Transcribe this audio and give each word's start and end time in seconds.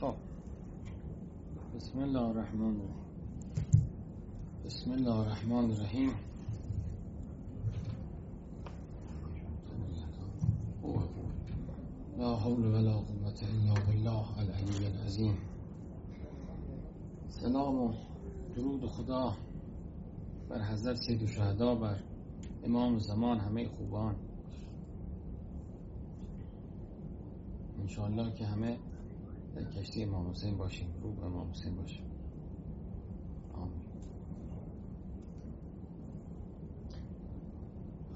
خب. 0.00 0.14
بسم 1.76 1.98
الله 1.98 2.20
الرحمن 2.20 2.76
الرحیم. 2.76 3.04
بسم 4.64 4.92
الله 4.92 5.20
الرحمن 5.20 5.70
الرحیم. 5.70 6.10
لا 12.18 12.36
حول 12.36 12.66
ولا 12.66 12.92
قوة 12.92 13.40
الا 13.42 13.74
بالله 13.86 14.38
العلی 14.38 14.86
العظیم 14.86 15.38
سلام 17.28 17.74
و 17.74 17.92
درود 18.56 18.86
خدا 18.86 19.36
بر 20.48 20.62
حضرت 20.62 20.96
سید 20.96 21.26
شهدا 21.26 21.74
بر 21.74 21.96
امام 22.64 22.98
زمان 22.98 23.38
همه 23.38 23.68
خوبان. 23.68 24.16
انشاءالله 27.80 28.34
که 28.34 28.46
همه 28.46 28.78
در 29.54 29.64
کشتی 29.64 30.02
امام 30.04 30.30
حسین 30.30 30.56
باشیم. 30.56 30.88
رو 31.02 31.12
به 31.12 31.24
امام 31.24 31.50
حسین 31.50 31.76
باشیم. 31.76 32.04
آمین. 33.54 33.80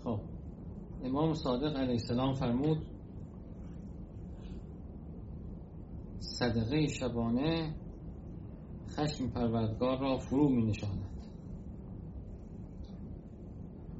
خب. 0.04 0.20
امام 1.04 1.34
صادق 1.34 1.76
علیه 1.76 1.92
السلام 1.92 2.34
فرمود 2.34 2.86
صدقه 6.18 6.86
شبانه 6.86 7.74
خشم 8.88 9.28
پروردگار 9.28 10.00
را 10.00 10.18
فرو 10.18 10.48
می 10.48 10.62
نشاند. 10.62 11.10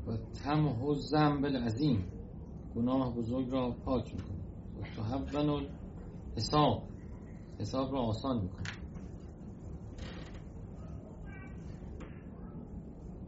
و 0.07 0.17
تمه 0.17 0.95
زنب 0.95 1.45
العظیم 1.45 2.05
گناه 2.77 3.15
بزرگ 3.15 3.51
را 3.51 3.71
پاک 3.85 4.15
می 4.15 4.21
کند. 4.23 4.45
و 4.79 5.03
تحون 5.03 5.67
حساب 6.37 6.94
حساب 7.61 7.93
را 7.93 8.01
آسان 8.01 8.43
می‌کنه. 8.43 8.85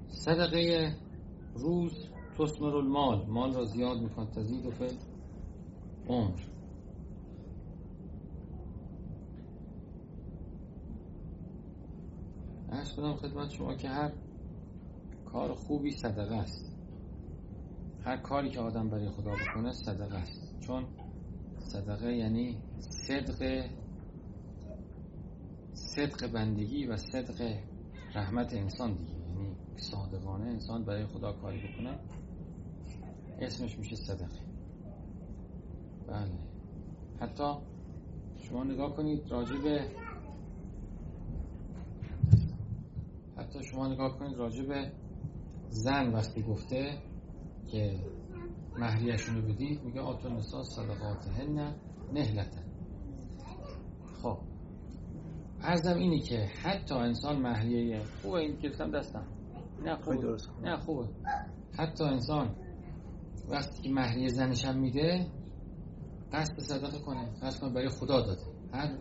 صدقه 0.08 0.94
روز 1.54 2.08
تسمر 2.38 2.76
المال 2.76 3.26
مال 3.26 3.54
را 3.54 3.64
زیاد 3.64 4.00
میکن 4.00 4.26
تزید 4.26 4.66
و 4.66 4.70
فل 4.70 4.94
عمر. 6.08 6.40
ارز 12.68 12.96
کنم 12.96 13.16
خدمت 13.16 13.50
شما 13.50 13.74
که 13.74 13.88
هر 13.88 14.12
کار 15.24 15.54
خوبی 15.54 15.90
صدقه 15.90 16.34
است. 16.34 16.76
هر 18.04 18.16
کاری 18.16 18.50
که 18.50 18.60
آدم 18.60 18.88
برای 18.90 19.10
خدا 19.10 19.30
بکنه 19.30 19.72
صدقه 19.72 20.16
است. 20.16 20.60
چون 20.60 20.86
صدقه 21.58 22.12
یعنی 22.16 22.56
صدق 22.78 23.68
صدق 25.96 26.32
بندگی 26.32 26.86
و 26.86 26.96
صدق 26.96 27.58
رحمت 28.14 28.54
انسان 28.54 28.94
دیگه. 28.94 29.12
یعنی 29.12 29.56
صادقانه 29.76 30.44
انسان 30.46 30.84
برای 30.84 31.06
خدا 31.06 31.32
کاری 31.32 31.58
بکنه. 31.58 31.98
اسمش 33.40 33.78
میشه 33.78 33.96
صدقه. 33.96 34.40
بله. 36.08 36.38
حتی 37.20 37.54
شما 38.36 38.64
نگاه 38.64 38.96
کنید 38.96 39.30
راجب 39.30 39.88
حتی 43.36 43.64
شما 43.64 43.88
نگاه 43.88 44.18
کنید 44.18 44.36
راجب 44.36 44.92
زن 45.68 46.12
وقتی 46.12 46.42
گفته 46.42 46.98
که 47.66 48.00
مهریشون 48.78 49.36
رو 49.36 49.42
بدید 49.42 49.84
میگه 49.84 50.00
آتون 50.00 50.36
نسا 50.36 50.62
صدقات 50.62 51.28
هن 51.28 51.74
نهلتن. 52.12 52.75
ارزم 55.62 55.96
اینی 55.96 56.20
که 56.20 56.38
حتی 56.62 56.94
انسان 56.94 57.42
مهریه 57.42 58.02
خوبه 58.22 58.38
این 58.38 58.56
گرفتم 58.56 58.90
دستم. 58.90 59.26
نه 59.84 59.96
خوبه. 59.96 60.16
درست 60.16 60.50
نه 60.62 60.76
خوبه. 60.76 61.08
حتی 61.78 62.04
انسان 62.04 62.54
وقتی 63.48 63.82
که 63.82 63.90
مهریه 63.90 64.28
زنشم 64.28 64.78
میده 64.78 65.26
قصد 66.32 66.58
صدقه 66.58 66.98
کنه. 66.98 67.30
قصد 67.42 67.60
کنه 67.60 67.72
برای 67.72 67.88
خدا 67.88 68.20
داده. 68.20 68.42
هر 68.72 68.98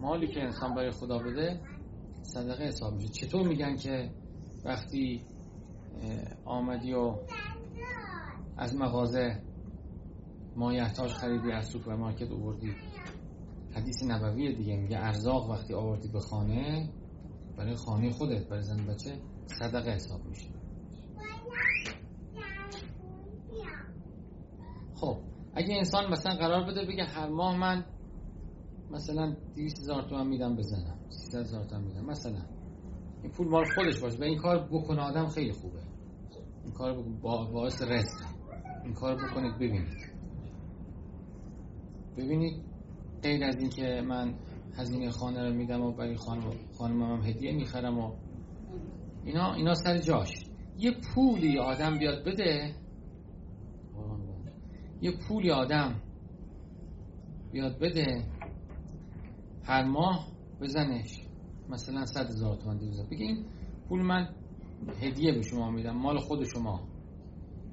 مالی 0.00 0.26
که 0.28 0.42
انسان 0.42 0.74
برای 0.74 0.90
خدا 0.90 1.18
بده 1.18 1.60
صدقه 2.22 2.64
حساب 2.64 2.94
میشه. 2.94 3.08
چطور 3.08 3.48
میگن 3.48 3.76
که 3.76 4.10
وقتی 4.64 5.22
آمدی 6.44 6.92
و 6.92 7.14
از 8.56 8.76
مغازه 8.76 9.42
مایحتاج 10.56 11.10
خریدی 11.12 11.52
از 11.52 11.64
سوپرمارکت 11.64 12.32
آوردی 12.32 12.74
حدیث 13.72 14.02
نبوی 14.02 14.54
دیگه. 14.54 14.76
میگه 14.76 14.98
ارزاق 14.98 15.50
وقتی 15.50 15.74
آوردی 15.74 16.08
به 16.08 16.20
خانه 16.20 16.88
برای 17.56 17.76
خانه 17.76 18.10
خودت 18.10 18.48
برای 18.48 18.62
زن 18.62 18.86
بچه 18.86 19.18
صدقه 19.46 19.90
حساب 19.90 20.24
میشه. 20.24 20.48
خب 24.94 25.16
اگه 25.54 25.74
انسان 25.74 26.12
مثلا 26.12 26.34
قرار 26.34 26.70
بده 26.70 26.84
بگه 26.84 27.04
هر 27.04 27.28
ماه 27.28 27.56
من 27.56 27.84
مثلا 28.90 29.36
200 29.54 29.78
هزار 29.78 30.08
تومن 30.08 30.26
میدم 30.26 30.56
بزنم 30.56 30.98
300 31.08 31.40
هزار 31.40 31.64
تومن 31.64 31.84
میدم. 31.84 32.04
مثلا 32.04 32.42
این 33.22 33.32
پول 33.32 33.48
مال 33.48 33.64
خودش 33.74 34.00
باشه 34.00 34.18
و 34.18 34.22
این 34.22 34.38
کار 34.38 34.68
بکنه 34.72 35.00
آدم 35.00 35.28
خیلی 35.28 35.52
خوبه. 35.52 35.80
این 36.64 36.72
کار 36.72 37.02
باعث 37.52 37.82
رزق. 37.82 38.24
این 38.84 38.94
کار 38.94 39.16
بکنید 39.16 39.54
ببینید. 39.54 40.12
ببینید 42.16 42.67
غیر 43.22 43.44
از 43.44 43.56
این 43.56 43.68
که 43.70 44.02
من 44.08 44.34
هزینه 44.76 45.10
خانه 45.10 45.44
رو 45.48 45.54
میدم 45.54 45.82
و 45.82 45.92
برای 45.92 46.16
خانم 46.16 46.42
خانمم 46.78 47.22
هدیه 47.22 47.52
می‌خرم 47.52 47.98
و 47.98 48.12
اینا 49.24 49.54
اینا 49.54 49.74
سر 49.74 49.98
جاش. 49.98 50.30
یه 50.78 50.92
پولی 51.14 51.58
آدم 51.58 51.98
بیاد 51.98 52.24
بده. 52.24 52.74
یه 55.02 55.12
پولی 55.28 55.50
آدم 55.50 56.02
بیاد 57.52 57.78
بده. 57.78 58.24
هر 59.64 59.84
ماه 59.84 60.28
بزنش. 60.60 61.22
مثلا 61.68 62.06
صد 62.06 62.26
هزار 62.26 62.56
تومن 62.56 62.78
دیوزن 62.78 63.06
بگه 63.10 63.24
این 63.24 63.44
پول 63.88 64.02
من 64.02 64.28
هدیه 65.00 65.32
به 65.32 65.42
شما 65.42 65.70
میدم 65.70 65.96
مال 65.96 66.18
خود 66.18 66.44
شما. 66.44 66.88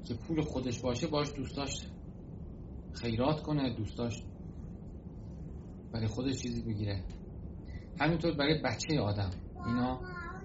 که 0.03 0.13
پول 0.13 0.41
خودش 0.41 0.81
باشه 0.81 1.07
باش 1.07 1.33
دوستاش 1.35 1.87
خیرات 2.93 3.41
کنه 3.41 3.75
دوستاش 3.75 4.23
برای 5.95 6.07
خودش 6.07 6.41
چیزی 6.41 6.61
بگیره. 6.61 7.03
همینطور 7.99 8.35
برای 8.35 8.61
بچه 8.61 8.99
آدم. 8.99 9.29
اینا 9.65 9.99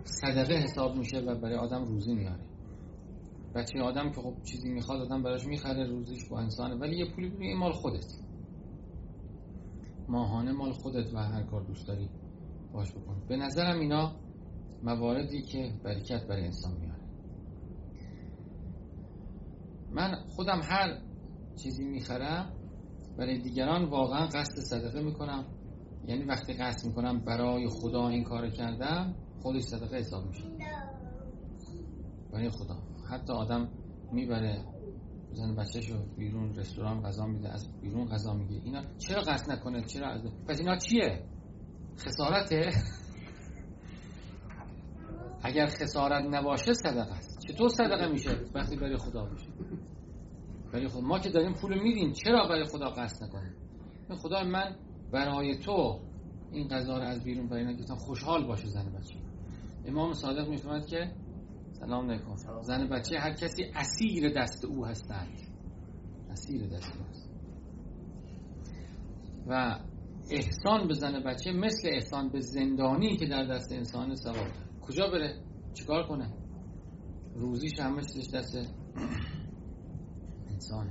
صدقه 0.04 0.54
حساب 0.54 0.96
میشه 0.96 1.18
و 1.20 1.34
برای 1.34 1.54
آدم 1.54 1.84
روزی 1.84 2.14
میاره. 2.14 2.44
بچه 3.54 3.82
آدم 3.82 4.10
که 4.10 4.20
خب 4.20 4.34
چیزی 4.42 4.68
می‌خواد 4.68 5.00
آدم 5.00 5.22
براش 5.22 5.46
می‌خره 5.46 5.86
روزیش 5.86 6.28
با 6.28 6.38
انسانه 6.40 6.74
ولی 6.74 6.96
یه 6.96 7.10
پولی 7.14 7.28
بگیر 7.30 7.56
مال 7.56 7.72
خودت. 7.72 8.04
ماهانه 10.08 10.52
مال 10.52 10.72
خودت 10.72 11.14
و 11.14 11.18
هر 11.18 11.42
کار 11.42 11.62
دوست 11.62 11.88
داری 11.88 12.10
باش 12.72 12.92
بکن. 12.92 13.22
به 13.28 13.36
نظرم 13.36 13.80
اینا 13.80 14.16
مواردی 14.82 15.42
که 15.42 15.72
برکت 15.84 16.26
برای 16.26 16.44
انسان 16.44 16.72
میاره. 16.80 17.00
من 19.90 20.24
خودم 20.28 20.60
هر 20.62 21.00
چیزی 21.62 21.84
می‌خرم 21.84 22.59
برای 23.20 23.38
دیگران 23.38 23.84
واقعا 23.84 24.26
قصد 24.26 24.60
صدقه 24.60 25.02
می‌کنم. 25.02 25.44
یعنی 26.06 26.24
وقتی 26.24 26.52
قصد 26.52 26.86
می‌کنم 26.86 27.24
برای 27.24 27.68
خدا 27.68 28.08
این 28.08 28.24
کار 28.24 28.50
کردم 28.50 29.14
خودش 29.42 29.62
صدقه 29.62 29.96
حساب 29.96 30.26
میشه. 30.26 30.44
برای 32.32 32.50
خدا. 32.50 32.82
حتی 33.10 33.32
آدم 33.32 33.68
می‌بره 34.12 34.64
زن 35.32 35.54
بچهشو 35.54 35.94
بیرون 36.16 36.54
رستوران 36.54 37.02
غذا 37.02 37.26
میده 37.26 37.48
از 37.52 37.80
بیرون 37.80 38.08
غذا 38.08 38.34
میگه 38.34 38.60
اینا 38.64 38.82
چرا 38.98 39.22
قصد 39.22 39.50
نکنه؟ 39.50 39.84
چرا 39.84 40.08
از 40.08 40.22
پس 40.48 40.60
اینا 40.60 40.76
چیه؟ 40.76 41.24
خسارته؟ 41.98 42.70
اگر 45.42 45.66
خسارت 45.66 46.24
نباشه 46.30 46.72
صدقه 46.72 47.12
است. 47.12 47.38
چطور 47.48 47.68
صدقه 47.68 48.08
میشه؟ 48.12 48.30
وقتی 48.54 48.76
برای 48.76 48.96
خدا 48.96 49.24
میشه. 49.24 49.48
برای 50.72 50.88
خود 50.88 51.04
ما 51.04 51.18
که 51.18 51.30
داریم 51.30 51.54
پول 51.54 51.82
میدیم 51.82 52.12
چرا 52.12 52.48
برای 52.48 52.64
خدا 52.64 52.90
قصد 52.90 53.24
نکنیم؟ 53.24 53.54
خدا 54.22 54.44
من 54.44 54.76
برای 55.12 55.58
تو 55.58 56.00
این 56.52 56.68
غذا 56.68 56.98
رو 56.98 57.04
از 57.04 57.24
بیرون 57.24 57.48
برای 57.48 57.64
نگیتم 57.64 57.94
خوشحال 57.96 58.46
باشه 58.46 58.66
زن 58.66 58.92
بچه. 58.92 59.14
امام 59.86 60.12
صادق 60.12 60.48
میفرماد 60.48 60.86
که 60.86 61.12
سلام 61.72 62.10
علیکم. 62.10 62.36
زن 62.62 62.88
بچه 62.88 63.18
هر 63.18 63.32
کسی 63.32 63.64
اسیر 63.74 64.32
دست 64.32 64.64
او 64.64 64.86
هستند. 64.86 65.40
اسیر 66.30 66.66
دست 66.66 66.96
او 66.96 67.04
هست. 67.04 67.30
و 69.46 69.78
احسان 70.30 70.88
به 70.88 70.94
زن 70.94 71.20
بچه 71.20 71.52
مثل 71.52 71.88
احسان 71.88 72.28
به 72.28 72.40
زندانی 72.40 73.16
که 73.16 73.26
در 73.26 73.44
دست 73.44 73.72
انسان 73.72 74.14
سواب 74.14 74.46
کجا 74.80 75.06
بره؟ 75.10 75.40
چیکار 75.74 76.06
کنه؟ 76.06 76.30
روزیش 77.34 77.72
چیزش 78.12 78.34
دست 78.34 78.58
انسانه 80.60 80.90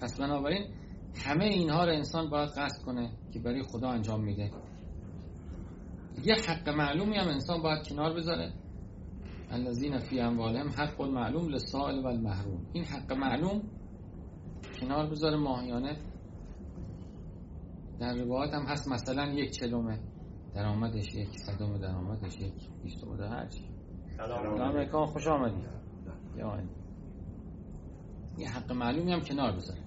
پس 0.00 0.20
بنابراین 0.20 0.66
همه 1.24 1.44
اینها 1.44 1.84
رو 1.84 1.92
انسان 1.92 2.30
باید 2.30 2.48
قصد 2.48 2.84
کنه 2.84 3.10
که 3.32 3.38
برای 3.38 3.62
خدا 3.62 3.88
انجام 3.88 4.24
میده. 4.24 4.50
یه 6.24 6.34
حق 6.34 6.68
معلومی 6.68 7.16
هم 7.16 7.28
انسان 7.28 7.62
باید 7.62 7.88
کنار 7.88 8.14
بذاره. 8.14 8.52
الذین 9.50 9.98
فی 9.98 10.20
اموالهم 10.20 10.68
حق 10.68 11.02
معلوم 11.02 11.48
للسائل 11.48 11.98
و 11.98 12.06
المحروم 12.06 12.66
این 12.72 12.84
حق 12.84 13.12
معلوم 13.12 13.62
کنار 14.80 15.10
بذاره 15.10 15.36
ماهیانه. 15.36 15.96
در 18.00 18.14
روایت 18.14 18.54
هم 18.54 18.62
هست 18.62 18.88
مثلا 18.88 19.26
یک 19.26 19.50
چلومه. 19.50 19.98
درآمدش 20.54 21.14
یک 21.14 21.38
صدم 21.38 21.78
درآمدش 21.78 22.40
یک 22.40 22.70
بیستم 22.82 23.16
در 23.16 23.28
هر 23.28 23.46
چی. 23.46 23.64
سلام. 24.16 25.06
خوش 25.06 25.26
آمدی 25.26 25.62
یه 28.38 28.48
حق 28.48 28.72
معلومی 28.72 29.12
هم 29.12 29.20
کنار 29.20 29.56
بذاره 29.56 29.80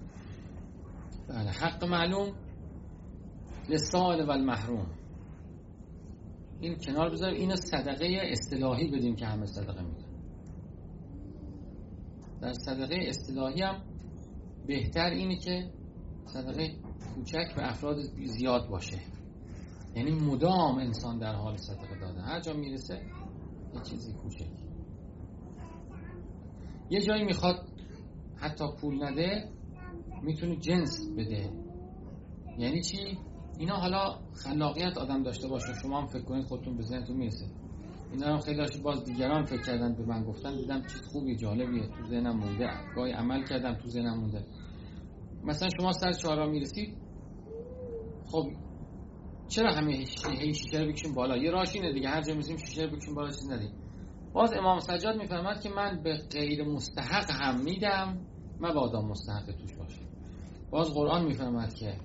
بله 1.28 1.50
حق 1.50 1.84
معلوم 1.84 2.34
لسال 3.68 4.26
و 4.26 4.30
المحروم 4.30 4.86
این 6.60 6.76
کنار 6.78 7.10
بذاریم. 7.10 7.40
اینو 7.40 7.56
صدقه 7.56 8.18
اصطلاحی 8.32 8.90
بدیم 8.90 9.16
که 9.16 9.26
همه 9.26 9.46
صدقه 9.46 9.82
میدن. 9.82 10.04
در 12.40 12.52
صدقه 12.52 12.96
اصطلاحی 13.08 13.62
هم 13.62 13.82
بهتر 14.66 15.10
اینه 15.10 15.36
که 15.36 15.70
صدقه 16.26 16.76
کوچک 17.14 17.54
به 17.56 17.70
افراد 17.70 17.96
زیاد 18.26 18.68
باشه. 18.68 18.98
یعنی 19.94 20.10
مدام 20.10 20.78
انسان 20.78 21.18
در 21.18 21.34
حال 21.34 21.56
صدقه 21.56 22.00
دادن 22.00 22.20
هر 22.20 22.40
جا 22.40 22.52
می‌رسه 22.52 23.02
یه 23.74 23.80
چیزی 23.82 24.12
کوچک. 24.12 24.50
یه 26.90 27.00
جایی 27.00 27.24
می‌خواد 27.24 27.66
حتی 28.40 28.64
پول 28.80 29.04
نده 29.04 29.48
می‌تونه 30.22 30.56
جنس 30.56 31.10
بده. 31.18 31.50
یعنی 32.58 32.82
چی؟ 32.82 33.18
اینا 33.58 33.76
حالا 33.76 34.18
خلاقیت 34.32 34.98
آدم 34.98 35.22
داشته 35.22 35.48
باشه. 35.48 35.74
شما 35.82 36.00
هم 36.00 36.06
فکر 36.06 36.22
کنید 36.22 36.44
خودتون 36.44 36.76
به 36.76 36.82
ذهنتون 36.82 37.16
می‌رسه. 37.16 37.46
اینا 38.12 38.26
هم 38.26 38.38
خیلی 38.38 38.56
داشت 38.56 38.82
باز 38.82 39.04
دیگران 39.04 39.44
فکر 39.44 39.62
کردن 39.62 39.94
به 39.94 40.04
من 40.06 40.24
گفتن. 40.24 40.56
دیدم 40.56 40.82
چیز 40.82 41.02
خوبی 41.02 41.36
جالبیه. 41.36 41.88
تو 41.88 42.08
ذهنم 42.08 42.36
مونده. 42.36 42.70
گاهی 42.96 43.12
عمل 43.12 43.44
کردم 43.44 43.74
تو 43.74 43.88
ذهنم 43.88 44.18
مونده. 44.18 44.44
مثلا 45.44 45.68
شما 45.78 45.92
سر 45.92 46.12
چهارراه 46.12 46.50
می‌رسید 46.50 46.98
خب 48.26 48.50
چرا 49.48 49.72
همه 49.72 49.92
هی 49.92 50.54
شیشه 50.54 50.78
رو 50.78 50.88
بکشیم 50.88 51.14
بالا؟ 51.14 51.36
یه 51.36 51.50
راهش 51.50 51.74
اینه 51.74 51.92
دیگه. 51.92 52.08
هر 52.08 52.22
جا 52.22 52.34
میزیم 52.34 52.56
شیشه 52.56 52.82
رو 52.82 52.96
بکشیم 52.96 53.14
بالا 53.14 53.30
چیز 53.30 53.50
ندیم 53.50 53.72
باز 54.32 54.52
امام 54.52 54.78
سجاد 54.78 55.16
می‌فهمد 55.16 55.60
که 55.60 55.68
من 55.68 56.02
به 56.02 56.16
غیر 56.30 56.64
مستحق 56.64 57.30
هم 57.30 57.60
میدم. 57.60 58.26
مبادا 58.60 59.02
مستحق 59.02 59.52
توش 59.52 59.74
باشه 59.74 60.00
باز 60.70 60.94
قرآن 60.94 61.24
می‌فهمد 61.24 61.74
که 61.74 61.96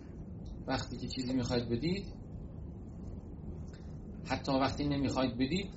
وقتی 0.68 0.98
که 0.98 1.08
چیزی 1.08 1.34
می‌خواید 1.34 1.70
بدید 1.70 2.06
حتی 4.26 4.52
وقتی 4.52 4.88
نمی‌خواید 4.88 5.38
بدید 5.38 5.70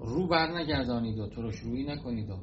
رو 0.00 0.28
بر 0.28 0.58
نگردانید 0.58 1.18
و 1.18 1.28
تو 1.28 1.42
رو 1.42 1.50
شروعی 1.52 1.84
نکنید 1.84 2.30
و 2.30 2.36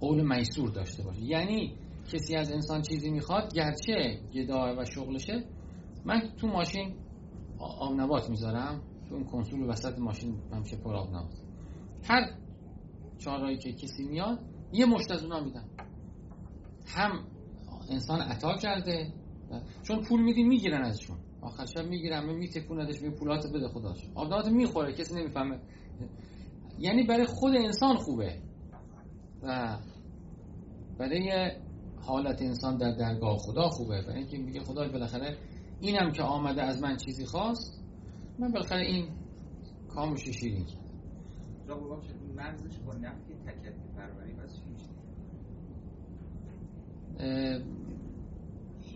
قول 0.00 0.36
میسور 0.36 0.70
داشته 0.70 1.02
باشید. 1.02 1.24
یعنی 1.24 1.76
کسی 2.12 2.36
از 2.36 2.52
انسان 2.52 2.82
چیزی 2.82 3.10
می‌خواد 3.10 3.54
گرچه 3.54 4.20
گداه 4.34 4.78
و 4.78 4.84
شغلشه 4.84 5.44
من 6.04 6.20
تو 6.36 6.46
ماشین 6.46 6.94
آب 7.58 8.00
نبات 8.00 8.30
می‌ذارم 8.30 8.82
تو 9.08 9.14
اون 9.14 9.24
کنسول 9.24 9.70
وسط 9.70 9.98
ماشین 9.98 10.34
همیشه 10.52 10.76
پر 10.76 10.94
آب 10.94 11.08
نبات 11.08 11.42
هر 12.04 12.30
چهارایی 13.18 13.58
که 13.58 13.72
کسی 13.72 14.08
میاد 14.08 14.38
یه 14.72 14.86
مشت 14.86 15.10
از 15.10 15.22
اونا 15.22 15.40
میدم 15.40 15.64
هم 16.86 17.24
انسان 17.90 18.20
عطا 18.20 18.56
کرده 18.56 19.12
چون 19.82 20.02
پول 20.02 20.22
میدی 20.22 20.42
می‌گیرن 20.42 20.82
ازشون. 20.82 21.16
آخر 21.40 21.66
شب 21.66 21.86
می‌گیرن 21.86 22.34
میتکوندش 22.34 23.02
می 23.02 23.10
پولات 23.10 23.46
بده 23.54 23.68
خداش. 23.68 24.08
آبدات 24.14 24.48
می‌خوره 24.48 24.92
کسی 24.92 25.14
نمی‌فهمه. 25.14 25.60
یعنی 26.78 27.02
برای 27.02 27.26
خود 27.26 27.56
انسان 27.56 27.96
خوبه. 27.96 28.38
و 29.42 29.78
برای 30.98 31.52
حالت 32.00 32.42
انسان 32.42 32.76
در 32.76 32.92
درگاه 32.92 33.36
خدا 33.38 33.68
خوبه. 33.68 34.02
برای 34.02 34.18
اینکه 34.18 34.38
میگه 34.38 34.60
خدا 34.60 34.88
بالاخره 34.88 35.38
اینم 35.80 36.12
که 36.12 36.22
آمده 36.22 36.62
از 36.62 36.82
من 36.82 36.96
چیزی 36.96 37.26
خواست 37.26 37.84
من 38.38 38.52
بالاخره 38.52 38.86
این 38.86 39.08
کامش 39.88 40.28
شیرین 40.28 40.64
کرد 40.64 40.87
با 42.86 42.94
نفی 42.94 43.34
پروری 43.96 44.34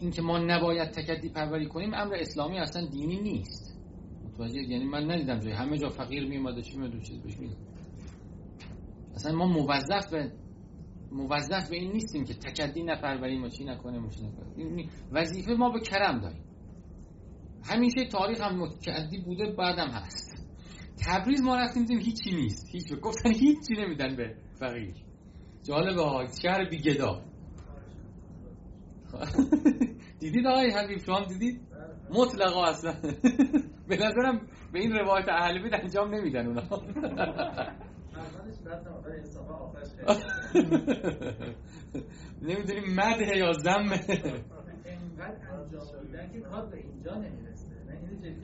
این 0.00 0.10
که 0.10 0.22
ما 0.22 0.38
نباید 0.38 0.90
تکدی 0.90 1.28
پروری 1.28 1.66
کنیم 1.66 1.94
امر 1.94 2.14
اسلامی 2.14 2.58
اصلا 2.58 2.86
دینی 2.86 3.20
نیست. 3.20 3.78
متوجه 4.24 4.62
یعنی 4.62 4.84
من 4.84 5.10
ندیدم 5.10 5.38
جای 5.38 5.52
همه 5.52 5.78
جا 5.78 5.88
فقیر 5.88 6.28
میومد 6.28 6.60
چی 6.60 6.78
میاد 6.78 7.00
چیز 7.02 7.22
بهش 7.22 7.36
اصلا 9.14 9.32
ما 9.32 9.46
موظف 9.46 10.10
به 10.10 10.32
موظف 11.12 11.70
به 11.70 11.76
این 11.76 11.92
نیستیم 11.92 12.25
که 12.25 12.34
تکدی 12.34 12.82
نپروریم 12.82 13.44
و 13.44 13.48
چی 13.48 13.64
نکنیم 13.64 14.06
و 14.06 14.10
چی 14.10 14.26
نکنیم 14.26 14.90
وظیفه 15.12 15.52
ما 15.52 15.70
به 15.70 15.80
کرم 15.80 16.18
داریم. 16.18 16.44
همیشه 17.64 18.04
تاریخ 18.04 18.40
هم 18.40 18.58
متکدی 18.58 19.18
بوده 19.18 19.52
بعدم 19.58 19.88
هست. 19.88 20.41
تبریز 21.06 21.40
ما 21.40 21.56
رفتیم 21.56 21.82
دیدیم 21.82 21.98
هیچی 21.98 22.36
نیست. 22.36 22.68
هیچ 22.72 23.00
گفتن 23.00 23.30
هیچی 23.30 23.74
نمیدن 23.78 24.16
به 24.16 24.36
فقیر 24.58 24.94
جالبه 25.62 26.02
ها. 26.02 26.26
شهر 26.42 26.64
بیگدا. 26.64 27.22
دیدید 30.20 30.46
آقای 30.46 30.70
حبیب؟ 30.70 30.98
شما 30.98 31.24
دیدید؟ 31.24 31.60
مطلقا 32.10 32.64
اصلا. 32.64 32.94
به 33.88 33.96
نظرم 33.96 34.46
به 34.72 34.80
این 34.80 34.92
روایت 34.92 35.28
اهل 35.28 35.62
بیت 35.62 35.74
انجام 35.74 36.14
نمیدن 36.14 36.46
اونا. 36.46 36.62
نمی‌دونیم 42.42 42.94
مده 42.94 43.36
یا 43.36 43.52
زمه 43.52 44.00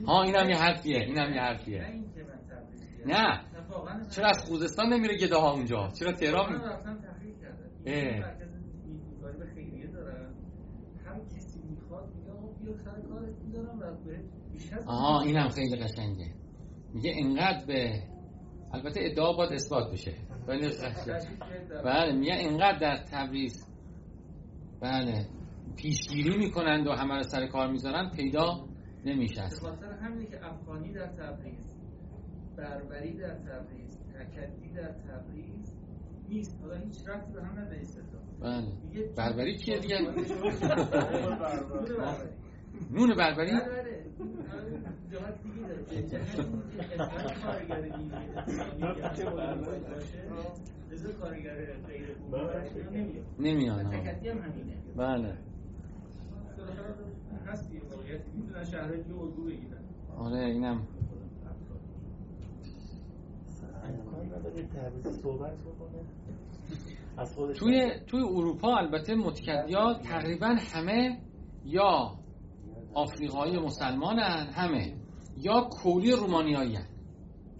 ها 0.07 0.23
این 0.23 0.37
هم 0.37 0.51
یه 0.51 0.57
حرفیه 0.57 0.99
این 0.99 1.19
هم 1.19 1.35
یه 1.35 1.41
حرفیه. 1.41 1.87
نه. 3.07 3.41
چرا 4.11 4.29
از 4.29 4.45
خوزستان 4.45 4.93
نمیره 4.93 5.17
گده 5.17 5.37
ها 5.37 5.53
اونجا؟ 5.53 5.89
چرا 5.99 6.13
تهران؟ 6.13 6.61
آها 14.87 15.21
این 15.21 15.37
هم 15.37 15.49
خیلی 15.49 15.77
قشنگه. 15.77 16.35
میگه 16.95 17.11
اینقدر 17.11 17.67
به 17.67 18.03
البته 18.73 19.01
ادعا 19.03 19.33
باید 19.33 19.53
اثبات 19.53 19.93
بشه. 19.93 20.15
ولی 20.49 20.69
بله 21.85 22.13
میگه 22.13 22.35
اینقدر 22.35 22.79
در 22.79 22.97
تبریز 22.97 23.67
بله 24.81 25.27
پیشگیری 25.77 26.37
می‌کنند 26.37 26.87
و 26.87 26.93
همه 26.93 27.15
رو 27.15 27.23
سر 27.23 27.47
کار 27.47 27.71
می‌ذارن 27.71 28.11
پیدا 28.17 28.69
نمیشه 29.05 29.43
خاطر 29.43 29.93
همینه 29.93 30.27
که 30.27 30.47
افغانی 30.47 30.93
در 30.93 31.07
تبریز. 31.07 31.78
بربری 32.59 33.17
در 33.17 33.35
تبریز 33.35 33.99
تکدی 34.15 34.69
در 34.75 34.93
تبریز 34.93 35.75
نیست. 36.29 36.59
حالا 36.63 36.77
هیچ 36.77 37.09
رفتی 37.09 37.33
به 37.33 37.43
هم 37.45 37.59
نداره 37.59 37.81
بله. 38.41 38.73
بربری 39.17 39.57
کیه 39.57 39.79
دیگه؟ 39.79 39.99
نون 42.91 43.15
بربری 43.17 43.53
نمیان 53.39 53.91
بله. 54.97 55.39
آره 60.19 60.39
اینم 60.45 60.87
توی 67.55 67.91
توی 68.07 68.21
اروپا 68.21 68.77
البته 68.77 69.15
متکدیات 69.15 70.03
تقریبا 70.03 70.47
همه 70.47 71.19
یا 71.65 72.15
آفریقایی 72.95 73.59
مسلمانن 73.59 74.51
همه 74.55 74.95
یا 75.37 75.61
کولی 75.61 76.13
رومانیایی. 76.13 76.79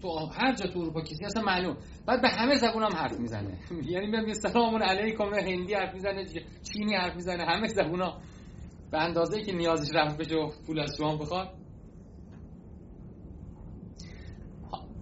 تو 0.01 0.09
هر 0.09 0.55
جا 0.55 0.67
تو 0.67 0.79
اروپا 0.79 1.01
کسی 1.01 1.25
اصلا 1.25 1.43
معلوم. 1.43 1.77
بعد 2.05 2.21
به 2.21 2.29
همه 2.29 2.55
زبون 2.55 2.83
هم 2.83 2.95
حرف 2.95 3.19
می‌زنه. 3.19 3.57
یعنی 3.91 4.07
میگم 4.07 4.33
سلام 4.33 4.83
علیکم 4.83 5.33
هندی 5.33 5.73
حرف 5.73 5.93
می‌زنه 5.93 6.25
چینی 6.73 6.95
حرف 6.95 7.15
می‌زنه 7.15 7.45
همه 7.45 7.67
زبون 7.67 8.01
ها 8.01 8.21
به 8.91 8.97
اندازه 8.97 9.41
که 9.41 9.53
نیازش 9.55 9.95
رفت 9.95 10.17
بشه 10.17 10.35
و 10.35 10.51
پول 10.67 10.79
از 10.79 10.95
شما 10.97 11.17
بخواد. 11.17 11.53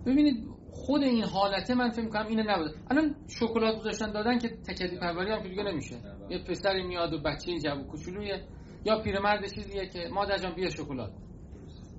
ببینید 0.05 0.56
خود 0.87 1.03
این 1.03 1.23
حالته 1.23 1.75
من 1.75 1.89
فکر 1.89 2.01
می‌کنم 2.01 2.27
اینه 2.27 2.43
نبوده. 2.43 2.71
الان 2.91 3.15
شکلات 3.27 3.79
گذاشتن 3.79 4.11
دادن 4.11 4.39
که 4.39 4.49
تکدی 4.49 4.97
پروری 4.97 5.31
هم 5.31 5.43
که 5.43 5.49
دیگه 5.49 5.63
نمیشه 5.63 5.95
یه 6.29 6.43
پسری 6.43 6.83
میاد 6.83 7.13
و 7.13 7.17
بچه 7.21 7.59
جوو 7.59 7.83
کوچولویه. 7.83 8.47
یا 8.85 9.01
پیرمرد 9.01 9.47
چیزیه 9.55 9.87
که 9.87 10.09
مادر 10.13 10.37
جان 10.37 10.55
بیا 10.55 10.69
شکلات. 10.69 11.11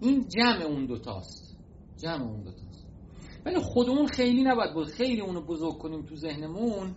این 0.00 0.28
جمع 0.28 0.62
اون 0.62 0.87
دوتاست 0.87 1.59
جمع 1.97 2.23
اون 2.23 2.42
دوتاست 2.42 2.87
ولی 3.47 3.59
خودمون 3.59 4.07
خیلی 4.07 4.42
نباید 4.42 4.75
بود. 4.75 4.87
خیلی 4.87 5.21
اونو 5.21 5.40
بزرگ 5.40 5.78
کنیم 5.78 6.02
تو 6.02 6.16
ذهنمون. 6.16 6.97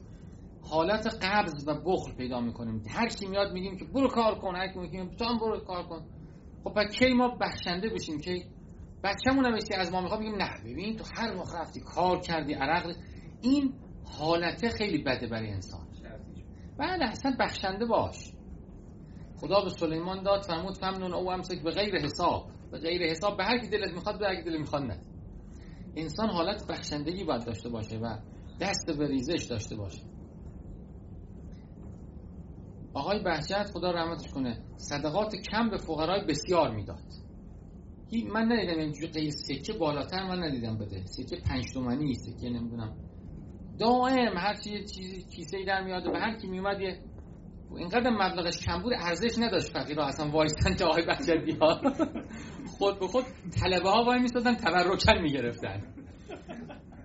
حالت 0.62 1.08
قبض 1.22 1.68
و 1.68 1.74
بخل 1.74 2.12
پیدا 2.18 2.40
می‌کنیم. 2.40 2.84
هر 2.90 3.08
کی 3.08 3.28
میاد 3.28 3.54
میگیم 3.54 3.78
که 3.78 3.86
برو 3.86 4.08
کار 4.08 4.36
کن. 4.40 4.56
هر 4.56 4.74
کی 4.74 4.80
میگیم 4.80 5.10
تو 5.10 5.26
هم 5.26 5.38
برو 5.38 5.60
کار 5.60 5.84
کن. 5.84 6.06
خب 6.64 6.74
بعد 6.74 6.92
کی 6.92 7.14
ما 7.14 7.38
بخشنده 7.42 7.90
بشیم؟ 7.90 8.20
کی؟ 8.20 8.46
بچه‌مون 9.04 9.46
هم 9.46 9.58
از 9.78 9.92
ما 9.92 10.02
می‌خواد 10.02 10.20
بگیم 10.20 10.36
نه. 10.36 10.58
ببین 10.66 10.98
تو 10.98 11.04
هر 11.16 11.38
وقت 11.38 11.56
رفتی 11.56 11.82
کار 11.82 12.20
کردی 12.20 12.54
عرق 12.54 12.96
این 13.42 13.74
حالته 14.04 14.70
خیلی 14.70 15.04
بده 15.04 15.28
برای 15.28 15.52
انسان. 15.52 15.88
بله 16.78 17.06
اصلا 17.06 17.36
بخشنده 17.40 17.86
باش. 17.86 18.34
خدا 19.36 19.62
به 19.62 19.70
سلیمان 19.70 20.24
داد 20.24 20.42
فرمود 20.44 20.78
فمنون 20.78 21.14
او 21.14 21.32
امسک 21.32 21.64
به 21.64 21.72
غیر 21.72 21.96
حساب. 21.96 22.52
به 22.72 22.80
غیر 22.80 23.04
حساب 23.04 23.38
به 23.38 23.44
هر 23.44 23.60
کی 23.60 23.68
دلت 23.68 23.94
می‌خواد 23.94 24.20
به 24.20 24.26
هر 24.28 24.36
کی 24.36 24.42
دلت 24.42 24.60
می‌خواد 24.60 24.84
نه. 24.84 25.02
انسان 25.96 26.30
حالت 26.30 26.68
بخشندگی 26.68 27.24
باید 27.24 27.46
داشته 27.46 27.70
باشه 27.70 27.98
و 27.98 28.18
دست 28.60 28.92
به 28.98 29.08
ریزش 29.08 29.44
داشته 29.50 29.76
باشه. 29.76 30.02
آقای 32.94 33.24
بهجت 33.24 33.72
خدا 33.74 33.92
رحمتش 33.92 34.30
کنه 34.30 34.66
صدقات 34.78 35.36
کم 35.36 35.70
به 35.70 35.78
فقرای 35.78 36.26
بسیار 36.26 36.76
می‌داد. 36.76 37.04
من 38.12 38.52
ندیدم 38.52 38.80
اینجوری 38.80 39.32
سکه 39.32 39.74
بالاتر 39.74 40.24
من 40.24 40.44
ندیدم 40.44 40.78
بده. 40.78 41.06
سکه 41.06 41.42
پنج 41.46 41.74
تومنی 41.74 42.14
سکه 42.14 42.50
نمی‌دونم. 42.50 42.96
دائم 43.80 44.38
هر 44.38 44.54
چی 44.54 44.86
چیزی 44.86 45.24
کیسه 45.36 45.58
ای 45.58 45.66
در 45.66 45.84
میاد 45.84 46.08
و 46.08 46.12
به 46.12 46.20
هر 46.20 46.38
کی 46.38 46.48
میومد 46.48 46.82
یه 46.82 47.00
اینقدر 47.78 48.10
مبلغش 48.10 48.66
کم 48.66 48.82
بود 48.82 48.94
ارزش 48.94 49.40
نداشت 49.40 49.74
فقیرا 49.74 50.06
اصلا 50.06 50.32
وایستن 50.32 50.74
تا 50.74 50.88
آقای 50.88 51.06
بهجت 51.06 51.46
بیاد. 51.46 51.82
خود 52.78 53.00
به 53.00 53.08
خود 53.08 53.24
طلبه 53.62 53.90
ها 53.90 54.04
وای 54.04 54.20
میستادن 54.20 54.56
تبرکن 54.56 55.22
می‌گرفتن. 55.22 55.82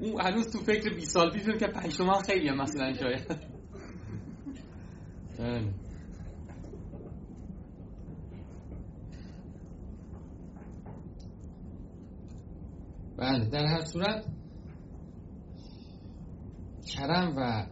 اون 0.01 0.21
هنوز 0.21 0.53
تو 0.53 0.59
فکر 0.59 0.95
20 0.95 1.15
سال 1.15 1.31
پیش 1.31 1.43
که 1.61 1.67
5 1.67 1.97
تومن 1.97 2.19
خیلیه 2.27 2.53
مثلا 2.53 2.93
شاید 2.93 3.57
بله. 13.19 13.49
در 13.49 13.67
هر 13.67 13.85
صورت 13.85 14.27
کرم 16.87 17.35
و 17.37 17.67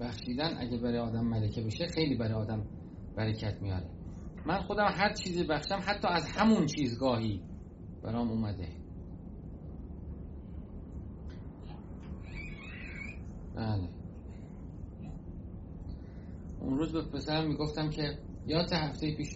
بخشیدن 0.00 0.58
اگه 0.58 0.78
برای 0.78 0.98
آدم 0.98 1.24
ملکه 1.24 1.62
بشه 1.62 1.86
خیلی 1.86 2.16
برای 2.16 2.32
آدم 2.32 2.66
برکت 3.16 3.62
میاره 3.62 3.90
من 4.46 4.62
خودم 4.62 4.84
هر 4.84 5.12
چیزی 5.12 5.44
بخشم 5.44 5.80
حتی 5.86 6.08
از 6.08 6.28
همون 6.30 6.66
چیزگاهی 6.66 7.42
برام 8.02 8.28
اومده 8.28 8.68
بله 13.54 13.88
اون 16.60 16.78
روز 16.78 16.92
به 16.92 17.02
پسرم 17.02 17.48
می‌گفتم 17.48 17.90
که 17.90 18.18
یاد 18.46 18.72
هفته 18.72 19.16
پیش 19.16 19.28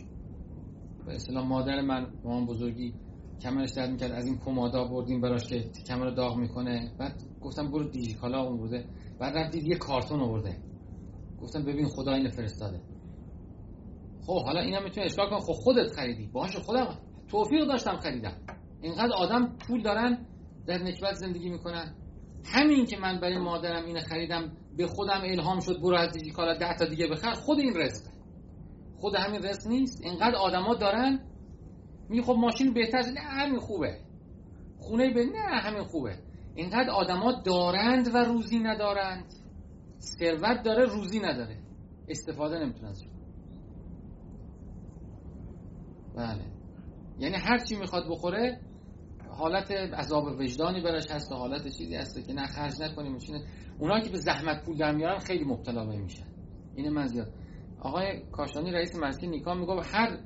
به 1.06 1.14
اصطلاح 1.14 1.46
مادر 1.46 1.80
من 1.80 2.12
مامان 2.24 2.46
بزرگی 2.46 2.94
کمرش 3.42 3.70
درد 3.70 3.90
می‌کرد 3.90 4.12
از 4.12 4.26
این 4.26 4.38
پمادا 4.38 4.84
بردیم 4.84 5.20
براش 5.20 5.46
که 5.46 5.70
کمر 5.86 6.10
داغ 6.10 6.36
می‌کنه. 6.36 6.92
بعد 6.98 7.22
گفتم 7.40 7.70
برو 7.70 7.88
دیجیکالا 7.88 8.42
اون 8.42 8.56
بوده. 8.56 8.84
بعد 9.20 9.36
رفت 9.36 9.52
دید 9.52 9.66
یه 9.66 9.76
کارتون 9.76 10.20
آورده. 10.20 10.56
گفتم 11.42 11.64
ببین 11.64 11.86
خدا 11.88 12.12
اینو 12.12 12.30
فرستاده. 12.30 12.80
خب 14.26 14.44
حالا 14.44 14.60
اینا 14.60 14.80
می‌تونه 14.80 15.06
اشکال 15.06 15.30
کنه 15.30 15.40
خب 15.40 15.52
خودت 15.52 15.92
خریدی. 15.96 16.26
باشه 16.26 16.58
خودم 16.58 16.98
توفیق 17.28 17.66
داشتم 17.68 17.96
خریدم. 17.96 18.36
اینقدر 18.82 19.12
آدم 19.12 19.56
پول 19.66 19.82
دارن 19.82 20.26
در 20.66 20.78
نکبت 20.78 21.14
زندگی 21.14 21.48
می‌کنن. 21.50 21.94
همین 22.44 22.86
که 22.86 22.96
من 22.96 23.20
برای 23.20 23.38
مادرم 23.38 23.84
اینو 23.84 24.00
خریدم 24.00 24.52
به 24.76 24.86
خودم 24.86 25.20
الهام 25.24 25.60
شد 25.60 25.80
برو 25.82 25.96
از 25.96 26.12
دیجیکالا 26.12 26.54
ده 26.54 26.76
تا 26.76 26.84
دیگه 26.84 27.06
بخر. 27.06 27.32
خود 27.32 27.58
این 27.58 27.76
رزقه. 27.76 28.10
خود 28.98 29.14
همین 29.14 29.42
رزق 29.42 29.68
نیست. 29.68 30.04
اینقدر 30.04 30.36
آدما 30.36 30.74
دارن 30.74 31.29
می 32.10 32.22
خب 32.22 32.32
ماشین 32.32 32.74
بهتر 32.74 33.02
نه 33.02 33.20
همین 33.20 33.58
خوبه. 33.58 33.98
خونه 34.78 35.14
به 35.14 35.24
نه 35.24 35.60
همین 35.60 35.82
خوبه. 35.82 36.18
اینقدر 36.54 36.90
آدما 36.90 37.32
دارند 37.32 38.14
و 38.14 38.18
روزی 38.18 38.58
ندارند. 38.58 39.32
ثروت 40.00 40.62
داره 40.62 40.84
روزی 40.84 41.20
نداره. 41.20 41.56
استفاده 42.08 42.58
نمی‌تونه 42.58 42.88
ازش 42.88 43.06
بله. 46.16 46.44
یعنی 47.18 47.36
هر 47.36 47.58
چی 47.58 47.76
می‌خواد 47.76 48.08
بخوره 48.10 48.60
حالت 49.28 49.70
عذاب 49.70 50.24
وجدانی 50.24 50.80
براش 50.80 51.10
هست 51.10 51.32
و 51.32 51.34
حالت 51.34 51.62
چیزی 51.62 51.96
هست 51.96 52.26
که 52.26 52.32
نه 52.32 52.46
خرج 52.46 52.82
نکنیم 52.82 53.12
میشینه 53.12 53.44
اونا 53.78 54.00
که 54.00 54.10
به 54.10 54.18
زحمت 54.18 54.64
پول 54.64 54.76
در 54.76 54.94
میارن 54.94 55.18
خیلی 55.18 55.44
مبتلا 55.44 55.84
میشن. 55.84 56.26
این 56.74 56.88
من 56.88 57.06
زیاد. 57.06 57.32
آقای 57.80 58.22
کاشانی 58.32 58.70
رئیس 58.70 58.96
مرسی 58.96 59.26
نیکا 59.26 59.54
میگه 59.54 59.82
هر 59.82 60.18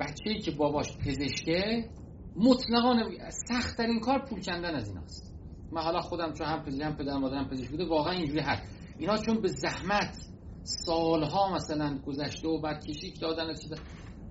بچه‌ای 0.00 0.38
که 0.38 0.50
باباش 0.50 0.96
پزشکه 0.98 1.90
مطلقا 2.36 2.94
سخت 3.30 3.76
ترین 3.76 4.00
کار 4.00 4.18
پول 4.18 4.40
کندن 4.40 4.74
از 4.74 4.88
ایناست. 4.88 5.34
من 5.72 5.82
حالا 5.82 6.00
خودم 6.00 6.32
چون 6.32 6.46
هم 6.46 6.62
پزشکم 6.62 6.96
پدرم 6.96 7.20
مادرم 7.20 7.48
پزشک 7.48 7.70
بوده 7.70 7.86
واقعا 7.86 8.12
اینجوری 8.12 8.40
هست 8.40 8.62
اینا 8.98 9.16
چون 9.16 9.40
به 9.40 9.48
زحمت 9.48 10.28
سالها 10.62 11.54
مثلا 11.54 11.98
گذشته 12.06 12.48
و 12.48 12.60
بعد 12.60 12.84
کشیک 12.86 13.20
دادن 13.20 13.54
چیزا 13.54 13.76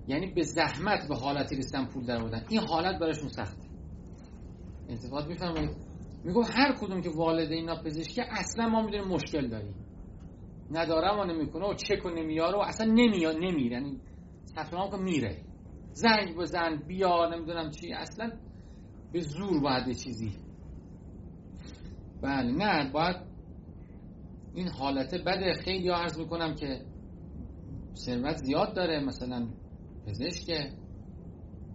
یعنی 0.08 0.26
به 0.26 0.42
زحمت 0.42 1.08
به 1.08 1.16
حالتی 1.16 1.56
رسیدن 1.56 1.86
پول 1.86 2.06
در 2.06 2.22
بودن 2.22 2.44
این 2.48 2.60
حالت 2.60 3.00
براشون 3.00 3.28
سخته. 3.28 3.68
انتفاض 4.88 5.26
میفرمایید؟ 5.26 5.70
میگم 6.24 6.42
هر 6.42 6.72
کدوم 6.72 7.00
که 7.00 7.10
والد 7.10 7.52
اینا 7.52 7.82
پزشکی 7.82 8.20
اصلا 8.20 8.68
ما 8.68 8.82
می‌دونیم 8.82 9.08
مشکل 9.08 9.48
داریم. 9.48 9.74
نداره 10.70 11.16
ما 11.16 11.24
نمی‌کنه 11.24 11.66
و 11.66 11.74
چک 11.74 12.06
و 12.06 12.10
نمیاره 12.10 12.56
و 12.58 12.60
اصلا 12.60 12.86
نمیاد 12.86 13.36
نمیره. 13.36 13.76
یعنی 13.76 14.00
که 14.90 14.96
میره. 14.96 15.47
زنگ 16.02 16.36
بزن 16.36 16.76
بیا 16.86 17.28
نمی‌دونم 17.34 17.70
چی. 17.70 17.92
اصلا 17.92 18.30
به 19.12 19.20
زور 19.20 19.60
باید 19.60 19.92
چیزی. 19.96 20.32
بله 22.22 22.52
نه 22.52 22.90
باید 22.92 23.16
این 24.52 24.68
حالت 24.68 25.14
بده. 25.14 25.52
خیلی 25.64 25.88
عرض 25.88 26.18
می‌کنم 26.18 26.54
که 26.54 26.86
ثروت 27.96 28.36
زیاد 28.36 28.74
داره 28.76 29.00
مثلا 29.00 29.48
پزشک 30.06 30.72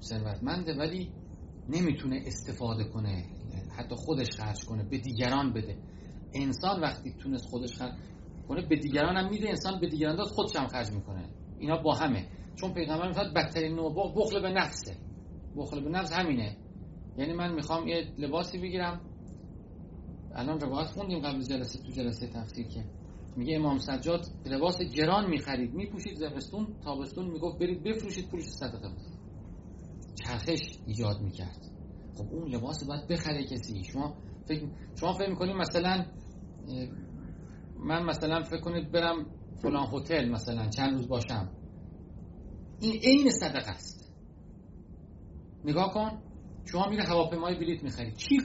ثروتمنده 0.01 0.73
ولی 0.73 1.13
نمی‌تونه 1.67 2.23
استفاده 2.25 2.83
کنه 2.83 3.25
حتی 3.75 3.95
خودش 3.95 4.31
خرج 4.31 4.65
کنه 4.65 4.83
به 4.83 4.97
دیگران 4.97 5.53
بده. 5.53 5.77
انسان 6.33 6.81
وقتی 6.81 7.11
تونست 7.11 7.45
خودش 7.45 7.75
خرج 7.75 7.93
کنه 8.47 8.67
به 8.67 8.75
دیگران 8.75 9.17
هم 9.17 9.29
میده 9.29 9.49
انسان 9.49 9.79
به 9.79 9.87
دیگران 9.87 10.15
داد 10.15 10.27
خودش 10.27 10.55
هم 10.55 10.67
خرج 10.67 10.91
می‌کنه. 10.91 11.29
اینا 11.57 11.77
با 11.77 11.93
همه. 11.93 12.27
چون 12.55 12.73
پیغمبر 12.73 13.07
می‌خواد 13.07 13.33
بدترین 13.33 13.75
نوع 13.75 14.13
بخل 14.15 14.41
به 14.41 14.49
نفسه. 14.49 14.97
بخل 15.55 15.83
به 15.83 15.89
نفس 15.89 16.13
همینه. 16.13 16.57
یعنی 17.17 17.33
من 17.33 17.53
می‌خوام 17.53 17.87
یه 17.87 18.13
لباسی 18.17 18.57
بگیرم. 18.57 19.01
الان 20.35 20.59
روایت 20.59 20.87
خوندیم 20.87 21.19
قبل 21.19 21.41
جلسه 21.41 21.79
تو 21.79 21.91
جلسه 21.91 22.27
تفسیر 22.27 22.67
که. 22.67 22.85
میگه 23.35 23.55
امام 23.55 23.77
سجاد 23.77 24.25
لباس 24.45 24.81
گران 24.81 25.29
می‌خرید. 25.29 25.73
میپوشید 25.73 26.15
زمستون 26.15 26.75
تابستون 26.83 27.25
می‌گفت 27.25 27.59
برید 27.59 27.83
بفروشید 27.83 28.29
پولش 28.29 28.43
صدقه. 28.43 28.89
بدید 28.89 29.19
چرخش 30.15 30.79
ایجاد 30.85 31.21
می‌کرد. 31.21 31.65
خب 32.13 32.27
اون 32.31 32.47
لباس 32.47 32.83
باید 32.83 33.07
بخره 33.07 33.43
کسی. 33.43 33.83
شما 33.83 34.17
فکر 34.45 34.67
شما 34.95 35.13
فکر 35.13 35.29
می‌کنید 35.29 35.55
مثلا 35.55 36.05
من 37.75 38.03
مثلا 38.03 38.43
فکر 38.43 38.61
کنید 38.61 38.91
برم 38.91 39.25
فلان 39.61 39.87
هتل 39.93 40.29
مثلا 40.29 40.69
چند 40.69 40.93
روز 40.93 41.07
باشم. 41.07 41.49
این 42.79 43.01
عین 43.03 43.29
صدقه 43.31 43.71
است. 43.71 44.13
نگاه 45.65 45.93
کن. 45.93 46.21
شما 46.65 46.89
میره 46.89 47.03
هواپیمای 47.03 47.55
بلیت 47.55 47.83
می‌خری. 47.83 48.11
کی 48.11 48.37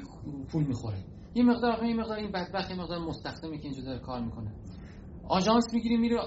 پول 0.48 0.64
می‌خوره؟ 0.64 1.04
یه 1.34 1.42
مقدار 1.42 1.84
یه 1.84 1.94
مقدار 1.94 2.16
این 2.16 2.32
بدبخت 2.32 2.70
یه 2.70 2.76
مقدار 2.76 2.98
مستخدمی 2.98 3.58
که 3.58 3.64
اینجا 3.64 3.82
داره 3.82 3.98
کار 3.98 4.20
می‌کنه. 4.24 4.52
آژانس 5.28 5.74
می‌گیری 5.74 5.96
میره 5.96 6.20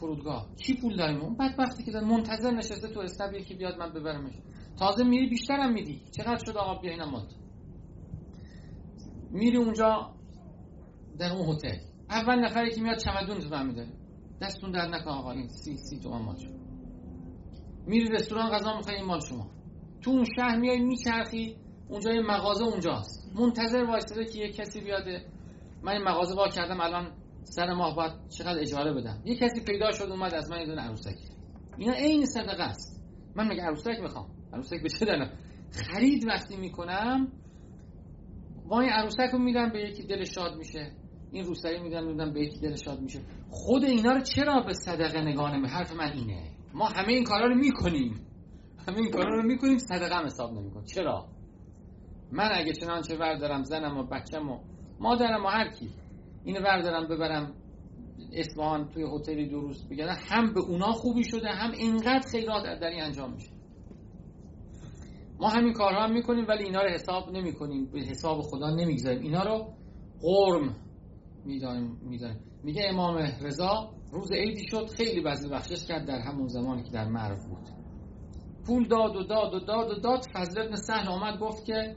فرودگاه. 0.00 0.54
کی 0.56 0.74
پول 0.74 0.96
داریم؟ 0.96 1.20
اون 1.20 1.36
بدبختی 1.36 1.84
که 1.84 1.90
داره 1.90 2.06
منتظر 2.06 2.50
نشسته 2.50 2.88
تو 2.88 3.00
استاب 3.00 3.34
یکی 3.34 3.54
بیاد 3.54 3.78
من 3.78 3.92
ببرمش. 3.92 4.34
تازه 4.78 5.04
میری 5.04 5.28
بیشترم 5.28 5.72
میدی. 5.72 6.02
چقدر 6.10 6.44
شد 6.46 6.56
آقا 6.56 6.80
اینم 6.80 7.10
مات 7.10 7.34
میری 9.30 9.56
اونجا 9.56 10.14
در 11.18 11.32
اون 11.32 11.54
هتل. 11.54 11.76
اول 12.10 12.44
نفری 12.44 12.70
که 12.70 12.80
میاد 12.80 12.98
چمدون 12.98 13.38
تو 13.38 13.64
میده. 13.64 13.86
دستون 14.40 14.70
در 14.70 14.88
نکن 14.88 15.10
آقا 15.10 15.32
این 15.32 15.48
سی 15.48 15.76
سی 15.76 16.00
تومن 16.00 16.22
مال 16.22 16.36
شما. 16.36 16.56
میری 17.86 18.08
رستوران 18.08 18.50
غذا 18.50 18.76
می‌خوای 18.76 18.96
این 18.96 19.04
مال 19.04 19.20
شما. 19.20 19.50
تو 20.02 20.10
اون 20.10 20.24
شهر 20.36 20.56
میای 20.56 20.80
میچرخی 20.80 21.56
اونجا 21.88 22.12
یه 22.12 22.20
مغازه 22.20 22.64
اونجاست 22.64 23.32
منتظر 23.34 23.84
وایساده 23.84 24.24
که 24.24 24.38
یه 24.38 24.52
کسی 24.52 24.80
بیاده 24.80 25.26
من 25.82 25.92
این 25.92 26.02
مغازه 26.02 26.34
وا 26.34 26.48
کردم 26.48 26.80
الان 26.80 27.12
سر 27.44 27.74
ماه 27.74 27.96
باید 27.96 28.12
چقدر 28.38 28.60
اجاره 28.60 28.92
بدم. 28.92 29.22
یه 29.24 29.36
کسی 29.36 29.60
پیدا 29.60 29.92
شد 29.92 30.04
اومد 30.10 30.34
از 30.34 30.50
من 30.50 30.60
یه 30.60 30.66
دونه 30.66 30.82
عروسک. 30.82 31.16
اینا 31.78 31.92
عین 31.92 32.26
صدقه 32.26 32.62
است. 32.62 33.02
من 33.36 33.48
مگه 33.48 33.62
عروسک 33.62 34.00
می‌خوام؟ 34.00 34.26
عروسک 34.52 34.82
به 34.82 34.88
چه 34.88 35.30
خرید 35.70 36.26
وقتی 36.26 36.56
می‌کنم 36.56 37.32
این 38.70 38.90
عروسک 38.90 39.30
رو 39.32 39.38
میدم 39.38 39.72
به 39.72 39.80
یکی 39.80 40.02
دل 40.02 40.24
شاد 40.24 40.56
میشه. 40.56 40.92
این 41.36 41.44
روسری 41.44 41.82
میدم 41.82 42.06
میدم 42.06 42.32
به 42.32 42.40
یکی 42.40 42.60
دل 42.60 42.76
شاد 42.76 43.00
میشه. 43.00 43.20
خود 43.50 43.84
اینا 43.84 44.12
رو 44.12 44.20
چرا 44.20 44.60
به 44.60 44.72
صدقه 44.72 45.20
نگاه 45.20 45.56
نمی 45.56 45.68
حرف 45.68 45.92
من 45.92 46.12
اینه. 46.12 46.50
ما 46.74 46.86
همه 46.86 47.12
این 47.12 47.24
کارا 47.24 47.46
رو 47.46 47.54
می‌کنیم. 47.54 48.26
همه 48.88 48.98
این 48.98 49.10
کارا 49.10 49.36
رو 49.36 49.42
می‌کنیم 49.42 49.78
صدقه 49.78 50.14
هم 50.14 50.24
حساب 50.24 50.52
نمیکن 50.52 50.84
چرا؟ 50.84 51.26
من 52.32 52.50
اگه 52.52 52.72
چنانچه 52.72 53.16
وردارم 53.16 53.62
زنم 53.62 53.98
و 53.98 54.02
بچم 54.02 54.50
و 54.50 54.58
مادرم 55.00 55.44
و 55.44 55.48
هر 55.48 55.68
کی 55.68 55.90
اینو 56.44 56.60
وردارم 56.60 57.08
ببرم 57.08 57.52
اصفهان 58.32 58.88
توی 58.88 59.04
هتلی 59.14 59.48
دو 59.48 59.60
روز 59.60 59.88
بگردم 59.88 60.16
هم 60.28 60.54
به 60.54 60.60
اونا 60.60 60.92
خوبی 60.92 61.24
شده 61.24 61.48
هم 61.48 61.72
اینقدر 61.72 62.28
خیرات 62.30 62.64
در 62.80 62.86
این 62.86 63.02
انجام 63.02 63.32
میشه. 63.32 63.50
ما 65.40 65.48
همین 65.48 65.72
کارها 65.72 66.04
هم 66.04 66.12
می‌کنیم 66.12 66.46
ولی 66.48 66.64
اینا 66.64 66.82
رو 66.82 66.88
حساب 66.88 67.30
نمی‌کنیم. 67.30 67.86
به 67.86 68.00
حساب 68.00 68.40
خدا 68.40 68.70
نمی‌گذاریم. 68.70 69.22
اینا 69.22 69.42
رو 69.42 69.74
قرم 70.22 70.76
می‌دانیم 71.46 71.98
می‌دانیم. 72.02 72.40
میگه 72.62 72.82
امام 72.88 73.16
رضا 73.42 73.90
روز 74.12 74.32
عیدی 74.32 74.68
شد 74.68 74.88
خیلی 74.88 75.22
بزل 75.22 75.54
بخشش 75.54 75.86
کرد 75.86 76.06
در 76.06 76.18
همون 76.18 76.48
زمانی 76.48 76.82
که 76.82 76.90
در 76.90 77.08
مرو 77.08 77.36
بود. 77.36 77.68
پول 78.66 78.88
داد 78.88 79.16
و 79.16 79.22
داد 79.22 79.54
و 79.54 79.60
داد 79.60 79.90
و 79.90 80.00
داد 80.00 80.22
فضل 80.32 80.60
ابن 80.62 80.76
سهل 80.76 81.08
آمد 81.08 81.40
گفت 81.40 81.64
که 81.64 81.96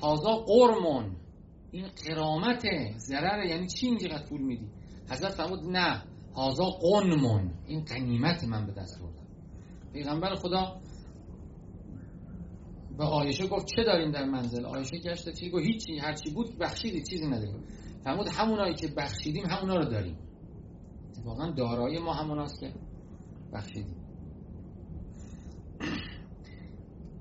تازا 0.00 0.36
قرمون. 0.36 1.16
این 1.70 1.86
قرامته 2.06 2.94
ضرر 2.96 3.44
یعنی 3.44 3.66
چی 3.66 3.86
اینجا 3.86 4.08
پول 4.28 4.40
میدی؟ 4.40 4.68
حضرت 5.10 5.32
فرمود 5.32 5.60
نه 5.64 6.02
هازا 6.34 6.64
قنمون. 6.64 7.50
این 7.66 7.84
قنیمت 7.84 8.44
من 8.44 8.66
به 8.66 8.72
دست 8.72 9.00
بردم 9.00 9.26
پیغمبر 9.92 10.34
خدا 10.34 10.80
به 12.98 13.04
آیشه 13.04 13.46
گفت 13.46 13.66
چه 13.66 13.84
داریم 13.84 14.10
در 14.10 14.24
منزل؟ 14.24 14.64
آیشه 14.64 14.98
گشت 14.98 15.34
چی 15.34 15.50
گفت؟ 15.50 15.64
هیچی 15.64 15.98
هرچی 15.98 16.30
بود 16.30 16.58
بخشیدی 16.58 17.02
چیزی 17.02 17.26
نداریم 17.26 17.64
فرمود 18.06 18.28
همونایی 18.28 18.74
که 18.74 18.88
بخشیدیم 18.96 19.46
همونا 19.46 19.76
رو 19.76 19.84
داریم. 19.84 20.18
واقعا 21.24 21.50
دارایی 21.50 21.98
ما 21.98 22.12
هموناست 22.12 22.60
که 22.60 22.72
بخشیدیم. 23.52 23.96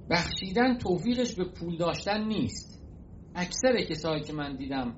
بخشیدن 0.10 0.78
توفیقش 0.78 1.36
به 1.36 1.46
پول 1.46 1.78
داشتن 1.78 2.24
نیست. 2.24 2.84
اکثر 3.36 3.82
کسایی 3.90 4.24
که 4.24 4.34
من 4.34 4.56
دیدم 4.56 4.96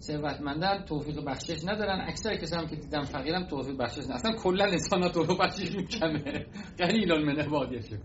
ثروتمندن 0.00 0.84
توفیق 0.84 1.24
بخشش 1.24 1.64
ندارن. 1.64 2.04
اکثر 2.08 2.36
کسایی 2.36 2.68
که 2.68 2.76
دیدم 2.76 3.02
فقیرم 3.02 3.46
توفیق 3.46 3.76
بخشش 3.76 3.98
ندارن 3.98 4.14
اصلا 4.14 4.32
کلا 4.32 4.64
انسان 4.64 5.08
توفیق 5.08 5.38
بخشش 5.40 5.76
کمه 5.76 6.46
قلیل 6.78 7.12
من 7.12 7.36
عبادیشه 7.36 8.00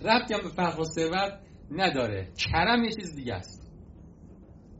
ربطی 0.00 0.34
هم 0.34 0.40
به 0.40 0.48
فقر 0.48 0.80
و 0.80 0.84
ثروت 0.84 1.40
نداره. 1.70 2.32
کرم 2.36 2.84
یه 2.84 2.90
چیز 2.90 3.16
دیگه 3.16 3.34
است. 3.34 3.63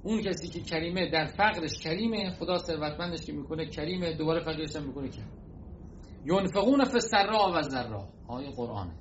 اون 0.04 0.22
کسی 0.22 0.48
که 0.48 0.60
کریمه 0.60 1.10
در 1.10 1.26
فقرش 1.26 1.78
کریمه 1.78 2.30
خدا 2.30 2.58
ثروتمندش 2.58 3.26
که 3.26 3.32
می‌کنه 3.32 3.66
کریمه 3.66 4.16
دوباره 4.16 4.44
فقیرش 4.44 4.76
هم 4.76 4.86
می‌کنه 4.86 5.08
کریم 5.08 5.28
ینفقون 6.24 6.84
فی 6.84 7.00
سرا 7.00 7.52
و 7.56 7.62
ذرا 7.62 8.08
آیه 8.28 8.50
قرآنه 8.50 8.94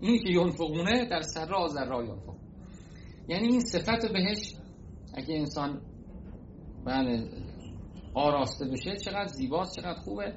اینی 0.00 0.18
که 0.18 0.30
ینفقونه 0.30 1.08
در 1.08 1.20
سرا 1.20 1.64
و 1.64 1.68
ذرا 1.68 2.02
ینفق. 2.04 2.34
یعنی 3.28 3.48
این 3.48 3.60
صفت 3.60 4.12
بهش 4.12 4.54
اگه 5.14 5.34
انسان 5.34 5.80
بله 6.86 7.28
آراسته 8.14 8.64
بشه 8.64 8.96
چقدر 8.96 9.26
زیباست 9.26 9.76
چقدر 9.76 9.98
خوبه. 10.00 10.34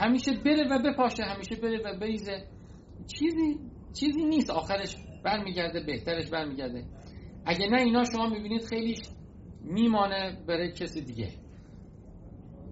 همیشه 0.00 0.32
بره 0.32 0.68
و 0.70 0.78
بپاشه 0.78 1.22
همیشه 1.22 1.56
بره 1.56 1.78
و 1.84 1.98
بریزه. 1.98 2.44
چیزی 3.18 3.60
چیزی 3.92 4.24
نیست. 4.24 4.50
آخرش 4.50 4.96
برمیگرده 5.24 5.80
بهترش 5.80 6.30
برمیگرده. 6.30 6.84
اگه 7.46 7.68
نه 7.68 7.82
اینا 7.82 8.04
شما 8.04 8.28
می‌بینید 8.28 8.62
خیلی 8.64 8.94
میمانه 9.66 10.44
بره 10.48 10.72
کسی 10.72 11.00
دیگه. 11.00 11.28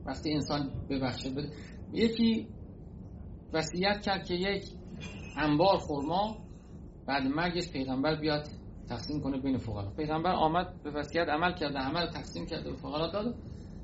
وقتی 0.06 0.32
انسان 0.32 0.70
ببخشه 0.90 1.30
بده 1.30 1.50
یکی 1.92 2.48
وصیت 3.52 4.00
کرد 4.00 4.24
که 4.24 4.34
یک 4.34 4.64
انبار 5.36 5.78
خرما 5.78 6.36
بعد 7.06 7.22
مرگش 7.26 7.72
پیغمبر 7.72 8.20
بیاد 8.20 8.46
تقسیم 8.88 9.20
کنه 9.20 9.40
بین 9.40 9.58
فقرا. 9.58 9.90
پیغمبر 9.90 10.30
آمد 10.32 10.82
به 10.82 10.90
وصیت 10.90 11.28
عمل 11.28 11.54
کرده 11.54 11.78
همه 11.78 12.00
رو 12.00 12.06
تقسیم 12.06 12.46
کرده 12.46 12.70
به 12.70 12.76
فقرا 12.76 13.10
داد. 13.10 13.34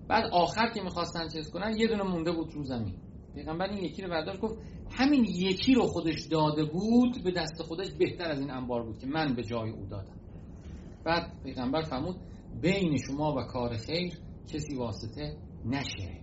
بعد 0.09 0.25
آخر 0.33 0.70
که 0.70 0.83
می‌خواستن 0.83 1.29
چیز 1.29 1.51
کنن 1.51 1.77
یه 1.77 1.87
دونه 1.87 2.03
مونده 2.03 2.33
بود 2.33 2.53
رو 2.53 2.62
زمین. 2.62 2.94
پیغمبر 3.35 3.64
این 3.64 3.85
یکی 3.85 4.03
رو 4.03 4.11
برداشت 4.11 4.40
گفت 4.40 4.59
همین 4.90 5.25
یکی 5.25 5.75
رو 5.75 5.87
خودش 5.87 6.27
داده 6.27 6.64
بود 6.64 7.25
به 7.25 7.31
دست 7.31 7.62
خودش 7.62 7.90
بهتر 7.90 8.31
از 8.31 8.40
این 8.40 8.51
انبار 8.51 8.83
بود 8.83 8.99
که 8.99 9.07
من 9.07 9.35
به 9.35 9.42
جای 9.42 9.70
او 9.70 9.87
دادم. 9.87 10.16
بعد 11.05 11.33
پیغمبر 11.44 11.83
فرمود 11.83 12.16
بین 12.55 12.97
شما 12.97 13.35
و 13.35 13.43
کار 13.43 13.77
خیر 13.77 14.13
کسی 14.47 14.77
واسطه 14.77 15.37
نشه. 15.65 16.21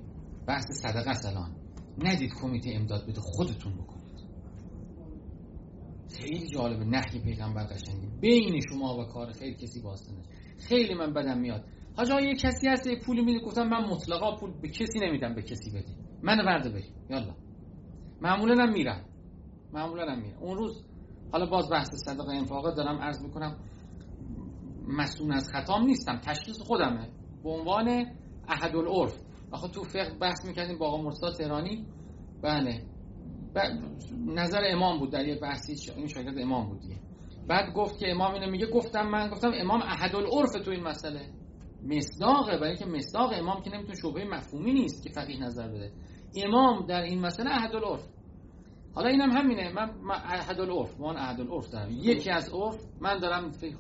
بحث 0.48 0.66
صدقه 0.72 1.14
سلان 1.14 1.56
ندید 1.98 2.34
کمیته 2.42 2.72
امداد 2.76 3.04
بده 3.08 3.22
خودتون 3.22 3.74
بکنید. 3.74 4.08
خیلی 6.10 6.48
جالبه 6.48 6.86
نحی 6.86 7.20
پیغمبر 7.20 7.64
قشنگی 7.64 8.08
بین 8.22 8.62
شما 8.70 8.98
و 8.98 9.06
کار 9.06 9.32
خیر 9.32 9.54
کسی 9.54 9.82
واسطه 9.82 10.12
نشه. 10.12 10.30
خیلی 10.58 10.94
من 10.94 11.14
بدم 11.14 11.38
میاد. 11.38 11.66
حاجا 11.98 12.22
یه 12.22 12.36
کسی 12.36 12.68
هست 12.68 12.88
یه 12.88 13.00
پولی 13.06 13.22
میده. 13.22 13.40
گفتم 13.40 13.68
من 13.68 13.86
مطلقا 13.86 14.36
پول 14.36 14.62
به 14.62 14.70
کسی 14.70 15.00
نمیدم 15.00 15.36
به 15.36 15.42
کسی 15.42 15.72
بدی. 15.72 15.96
من 16.24 16.46
ورده 16.46 16.70
بری 16.70 16.94
یالا. 17.10 17.36
معمولا 18.22 18.64
هم 18.64 18.74
معمولا 19.74 20.12
هم 20.12 20.24
اون 20.42 20.58
روز 20.58 20.84
حالا 21.32 21.46
باز 21.46 21.70
بحث 21.70 21.90
صدقه 22.06 22.32
انفاقه 22.32 22.76
دارم 22.76 23.02
عرض 23.02 23.22
می‌کنم. 23.22 23.58
مسئول 24.88 25.34
از 25.34 25.50
خطام 25.54 25.86
نیستم 25.86 26.18
تشخیص 26.18 26.62
خودمه. 26.62 27.10
به 27.44 27.50
عنوان 27.50 28.06
احد 28.48 28.76
العرف 28.76 29.22
آخه 29.52 29.68
تو 29.68 29.84
فقه 29.84 30.18
بحث 30.22 30.46
می‌کردیم 30.46 30.78
با 30.78 30.88
آقا 30.88 31.04
مرسا 31.04 31.32
تهرانی. 31.32 31.86
بله. 32.42 32.84
نظر 34.26 34.62
امام 34.72 35.00
بود 35.00 35.12
در 35.12 35.28
یه 35.28 35.40
بحثی 35.40 35.92
این 35.96 36.08
شاگرد 36.08 36.40
امام 36.40 36.70
بود 36.70 36.82
بعد 37.48 37.74
گفت 37.74 38.00
که 38.00 38.12
امام 38.12 38.34
اینو 38.34 38.52
میگه 38.52 38.68
گفتم 38.68 39.08
من 39.08 39.30
گفتم 39.30 39.52
امام 39.54 39.82
احد 39.82 40.16
العرف 40.16 40.52
تو 40.66 40.72
این 40.72 40.84
مسئله. 40.84 41.30
مصداقه 41.84 42.58
برای 42.58 42.76
که 42.76 42.86
مصداق 42.86 43.32
امام 43.34 43.62
که 43.62 43.70
نمی‌تونه 43.70 43.96
شبهه 44.02 44.24
مفهومی 44.24 44.74
نیست 44.74 45.04
که 45.04 45.10
فقیه 45.10 45.40
نظر 45.40 45.68
بده. 45.68 45.92
امام 46.46 46.86
در 46.86 47.02
این 47.02 47.20
مسئله 47.20 47.52
احد 47.52 47.76
العرف 47.76 48.08
حالا 48.96 49.10
اینم 49.10 49.32
هم 49.32 49.38
همینه. 49.38 49.74
من 49.74 50.12
احد 50.12 50.60
العرف 50.60 51.00
من 51.00 51.18
احد 51.18 51.42
العرف 51.42 51.70
دارم. 51.70 51.92
یکی 51.92 52.32
از 52.32 52.50
عرف 52.54 52.76
من 53.02 53.18
دارم 53.18 53.52
فکر 53.52 53.78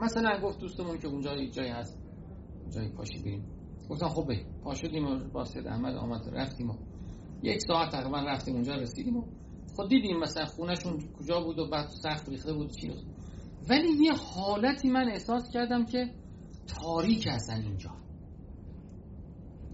مثلا 0.00 0.40
گفت 0.40 0.60
دوستمون 0.60 0.98
که 0.98 1.08
اونجا 1.08 1.46
جایی 1.46 1.70
هست 1.70 1.98
جایی 2.70 2.88
پاشی 2.88 3.22
بریم 3.22 3.44
گفتم 3.90 4.08
خب 4.08 4.26
بریم. 4.26 4.46
پا 4.64 4.74
شدیم 4.74 5.06
و 5.06 5.18
با 5.32 5.44
سید 5.44 5.66
احمد 5.66 5.94
آمد 5.94 6.28
رفتیم 6.32 6.70
و 6.70 6.74
یک 7.42 7.60
ساعت 7.66 7.92
تقریبا 7.92 8.18
رفتیم 8.18 8.54
اونجا 8.54 8.74
رسیدیم 8.74 9.16
و 9.16 9.24
خود 9.76 9.88
دیدیم 9.88 10.18
مثلا 10.18 10.44
خونهشون 10.44 10.98
کجا 11.18 11.40
بود 11.40 11.58
و 11.58 11.68
بعد 11.70 11.88
سخت 12.02 12.28
ریخته 12.28 12.52
بود 12.52 12.70
چی 12.70 12.92
ولی 13.70 13.88
یه 14.04 14.12
حالتی 14.12 14.88
من 14.88 15.08
احساس 15.08 15.50
کردم 15.52 15.84
که 15.84 16.14
تاریک 16.66 17.26
هستن 17.26 17.62
اینجا. 17.62 17.90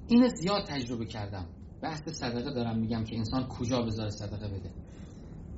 این 0.08 0.28
زیاد 0.28 0.64
تجربه 0.64 1.06
کردم. 1.06 1.46
بحث 1.82 2.08
صدقه 2.08 2.54
دارم 2.54 2.78
میگم 2.78 3.04
که 3.04 3.16
انسان 3.16 3.48
کجا 3.48 3.82
بذاره 3.82 4.10
صدقه 4.10 4.48
بده. 4.48 4.70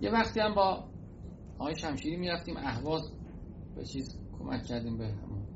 یه 0.01 0.11
وقتی 0.11 0.41
هم 0.41 0.55
با 0.55 0.85
آقای 1.59 1.77
شمشیری 1.77 2.17
می‌رفتیم 2.17 2.57
اهواز 2.57 3.13
به 3.77 3.85
چیز 3.85 4.18
کمک 4.39 4.63
کردیم 4.65 4.99
به 4.99 5.07
همون 5.07 5.49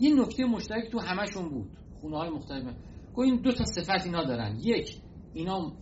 یه 0.00 0.14
نکته 0.14 0.44
مشترک 0.44 0.90
تو 0.92 0.98
همشون 0.98 1.48
بود. 1.48 1.70
خونه 2.00 2.16
های 2.16 2.30
مختلف. 2.30 2.74
گو 3.14 3.22
این 3.22 3.36
دو 3.36 3.52
تا 3.52 3.64
صفت 3.64 4.06
اینا 4.06 4.24
دارن. 4.24 4.56
یک 4.62 5.02
اینا 5.32 5.72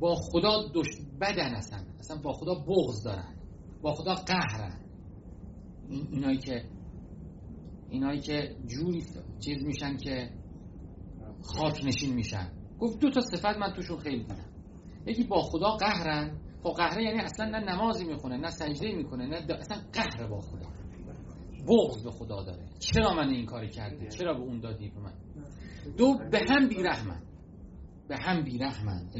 با 0.00 0.14
خدا 0.14 0.68
دش 0.74 0.86
بدن 1.20 1.54
هستن. 1.54 1.86
اصلا 1.98 2.16
با 2.22 2.32
خدا 2.32 2.54
بغض 2.54 3.02
دارن. 3.04 3.34
با 3.82 3.94
خدا 3.94 4.14
قهرن. 4.14 4.80
این 5.88 6.08
اینایی 6.10 6.38
که 6.38 6.64
اینایی 7.90 8.20
که 8.20 8.56
جوری 8.66 9.04
چیز 9.40 9.64
میشن 9.64 9.96
که 9.96 10.30
خاک 11.42 11.84
نشین 11.84 12.14
میشن. 12.14 12.52
گفت 12.78 12.98
دو 12.98 13.10
تا 13.10 13.20
صفت 13.20 13.58
من 13.58 13.72
توشون 13.76 13.98
خیلی 13.98 14.24
دیدم. 14.24 14.48
یکی 15.06 15.24
با 15.24 15.42
خدا 15.42 15.70
قهرن. 15.70 16.38
خب 16.62 16.70
قهره 16.76 17.04
یعنی 17.04 17.20
اصلا 17.20 17.46
نه 17.46 17.58
نمازی 17.58 18.04
می‌خونه 18.04 18.36
نه 18.36 18.50
سجده 18.50 18.92
می‌کنه 18.92 19.26
نه 19.26 19.54
اصلا 19.54 19.76
قهر 19.92 20.26
با 20.26 20.40
خدا. 20.40 20.77
بغض 21.68 22.02
به 22.04 22.10
خدا 22.10 22.42
داره. 22.42 22.64
چرا 22.78 23.14
من 23.14 23.28
این 23.28 23.46
کاری 23.46 23.68
کرده 23.68 24.08
چرا 24.08 24.34
به 24.34 24.40
اون 24.40 24.60
دادی 24.60 24.88
به 24.88 25.00
من؟ 25.00 25.12
دو 25.96 26.14
به 26.30 26.40
هم 26.48 26.68
بیرحمن. 26.68 27.22
به 28.08 28.16
هم 28.20 28.42
بیرحمن. 28.42 29.10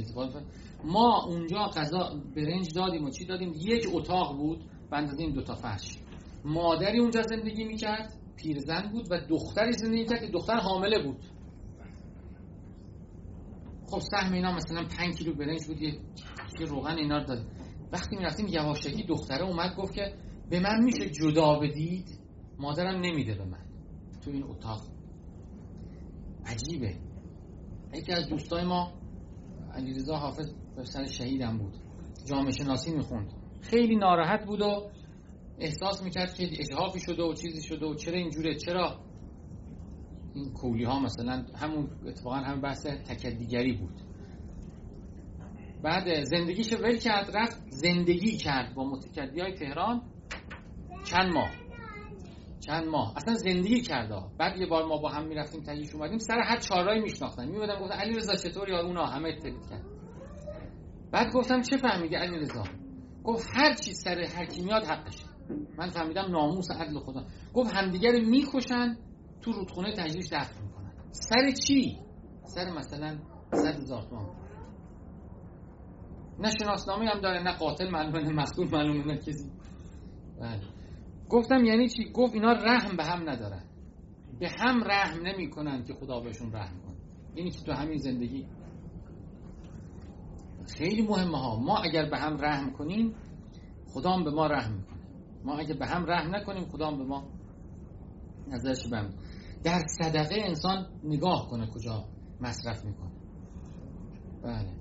ما 0.85 1.25
اونجا 1.27 1.59
غذا 1.59 2.23
برنج 2.37 2.75
دادیم 2.75 3.05
و 3.05 3.11
چی 3.11 3.25
دادیم؟ 3.25 3.53
یک 3.57 3.89
اتاق 3.93 4.37
بود. 4.37 4.65
بند 4.91 5.21
این 5.21 5.33
دوتا 5.33 5.55
فرش. 5.55 5.99
مادری 6.45 7.01
اونجا 7.01 7.23
زندگی 7.23 7.65
می‌کرد. 7.65 8.15
پیرزن 8.37 8.91
بود 8.93 9.07
و 9.11 9.21
دختری 9.29 9.73
زندگی 9.73 10.05
کرد 10.05 10.21
که 10.21 10.27
دختر 10.33 10.57
حامله 10.57 11.03
بود. 11.03 11.25
خب 13.87 13.99
سهم 13.99 14.33
اینا 14.33 14.53
مثلا 14.53 14.85
5 14.99 15.19
کیلو 15.19 15.35
برنج 15.35 15.67
بود. 15.67 15.83
یه 15.83 15.99
روغن 16.67 16.97
اینا 16.97 17.19
رو 17.19 17.25
داد. 17.25 17.47
وقتی 17.93 18.17
می‌رفتیم 18.17 18.47
یواشکی 18.47 19.03
دختره 19.03 19.45
اومد 19.45 19.77
گفت 19.77 19.95
که 19.95 20.15
به 20.51 20.61
من 20.61 20.85
میشه 20.85 21.11
جدا 21.11 21.59
بدید. 21.59 22.19
مادرم 22.59 23.01
نمیده 23.01 23.35
به 23.35 23.44
من. 23.44 23.64
تو 24.25 24.31
این 24.31 24.44
اتاق. 24.44 24.83
عجیبه. 26.47 26.94
یکی 27.94 28.12
از 28.12 28.29
دوستای 28.29 28.64
ما 28.64 28.92
علیرضا 29.75 30.16
حافظ 30.16 30.53
به 30.77 30.85
سر 30.85 31.07
شهیدم 31.07 31.59
بود. 31.59 31.75
جامعه 32.25 32.51
شناسی 32.51 32.94
می‌خوند. 32.94 33.33
خیلی 33.61 33.97
ناراحت 33.97 34.47
بود 34.47 34.61
و 34.61 34.90
احساس 35.59 36.03
می‌کرد 36.03 36.35
که 36.35 36.49
اجهافی 36.61 37.01
شده 37.01 37.23
و 37.23 37.35
چیزی 37.35 37.62
شده 37.62 37.87
و 37.87 37.94
چرا 37.94 38.18
اینجوره 38.18 38.55
چرا؟ 38.55 39.01
این 40.35 40.53
کولی 40.53 40.85
ها 40.85 41.01
مثلا 41.01 41.44
همون 41.55 41.90
اتفاقا 42.07 42.37
هم 42.37 42.61
بحث 42.61 42.87
تکدیگری 42.87 43.73
بود. 43.73 43.94
بعد 45.83 46.25
زندگیش 46.25 46.73
ول 46.73 46.97
کرد 46.97 47.37
رفت 47.37 47.71
زندگی 47.71 48.37
کرد 48.37 48.75
با 48.75 48.85
متکدی 48.85 49.40
های 49.40 49.55
تهران 49.55 50.03
چند 51.05 51.33
ماه. 51.35 51.68
چند 52.69 52.87
ماه. 52.89 53.13
اصلا 53.17 53.35
زندگی 53.35 53.81
کرده. 53.81 54.23
بعد 54.39 54.59
یه 54.59 54.67
بار 54.67 54.85
ما 54.85 54.97
با 54.97 55.09
هم 55.09 55.27
می‌رفتیم 55.27 55.63
تهیش 55.63 55.95
اومدیم 55.95 56.19
سر 56.19 56.41
هر 56.41 56.59
چهارراه 56.59 56.99
میشناختن. 56.99 57.49
میبودم 57.49 57.81
گفتن 57.81 57.95
علی 57.95 58.15
رضا 58.15 58.35
چطور 58.37 58.69
یا 58.69 58.81
اونا 58.81 59.07
همه 59.07 59.37
تلید 59.39 59.67
کرد. 59.71 59.85
بعد 61.13 61.33
گفتم 61.33 61.63
چه 61.63 61.77
فهمیدی 61.77 62.15
علی 62.15 62.39
رضا 62.39 62.65
گفت 63.25 63.49
هر 63.55 63.75
چی 63.75 63.93
سر 63.93 64.21
هر 64.21 64.45
کی 64.45 64.63
میاد 64.63 64.85
حقشه. 64.85 65.25
من 65.79 65.91
فهمیدم 65.91 66.31
ناموس 66.31 66.71
عدل 66.71 66.99
خدا. 66.99 67.27
گفت 67.55 67.75
همدیگه 67.75 68.13
رو 68.13 68.19
می‌کشن 68.19 68.97
تو 69.43 69.53
رودخونه 69.53 69.93
تجریش 69.93 70.27
دفن 70.33 70.63
می‌کنن. 70.63 70.93
سر 71.11 71.51
چی؟ 71.67 71.99
سر 72.45 72.71
مثلا 72.71 73.19
صد 73.55 73.81
هزار 73.81 74.07
نه 76.39 76.51
شناسنامه 76.51 77.07
هم 77.07 77.21
داره 77.21 77.43
نه 77.43 77.53
قاتل 77.53 77.91
معلومه 77.91 78.23
نه 78.23 78.33
مقتول 78.33 78.69
معلومه 78.73 79.05
نه 79.05 79.17
کسی. 79.17 79.53
بله. 80.41 80.78
گفتم 81.31 81.64
یعنی 81.64 81.88
چی؟ 81.88 82.11
گفت 82.14 82.35
اینا 82.35 82.53
رحم 82.53 82.97
به 82.97 83.05
هم 83.05 83.31
ندارن. 83.31 83.62
به 84.41 84.49
هم 84.59 84.85
رحم 84.85 85.27
نمی‌کنن 85.27 85.85
که 85.85 85.95
خدا 85.95 86.21
بهشون 86.21 86.53
رحم 86.53 86.81
کنه. 86.81 86.97
اینی 87.35 87.51
که 87.51 87.61
تو 87.61 87.73
همین 87.73 87.99
زندگی؟ 87.99 88.47
خیلی 90.77 91.03
مهمه 91.03 91.38
ها. 91.38 91.61
ما 91.61 91.79
اگر 91.79 92.11
به 92.11 92.19
هم 92.19 92.37
رحم 92.37 92.73
کنیم 92.73 93.14
خدا 93.87 94.11
هم 94.11 94.25
به 94.25 94.31
ما 94.31 94.47
رحم 94.47 94.73
می‌کنه. 94.73 94.99
ما 95.45 95.59
اگر 95.59 95.75
به 95.75 95.87
هم 95.87 96.07
رحم 96.07 96.37
نکنیم 96.37 96.64
خدا 96.64 96.87
هم 96.91 96.99
به 96.99 97.05
ما 97.05 97.25
نظرش 98.49 98.88
بهم. 98.91 99.11
در 99.64 99.81
صدقه 100.03 100.37
انسان 100.45 100.87
نگاه 101.05 101.49
کنه 101.51 101.67
کجا 101.67 102.05
مصرف 102.41 102.85
می‌کنه. 102.85 103.11
بله. 104.43 104.73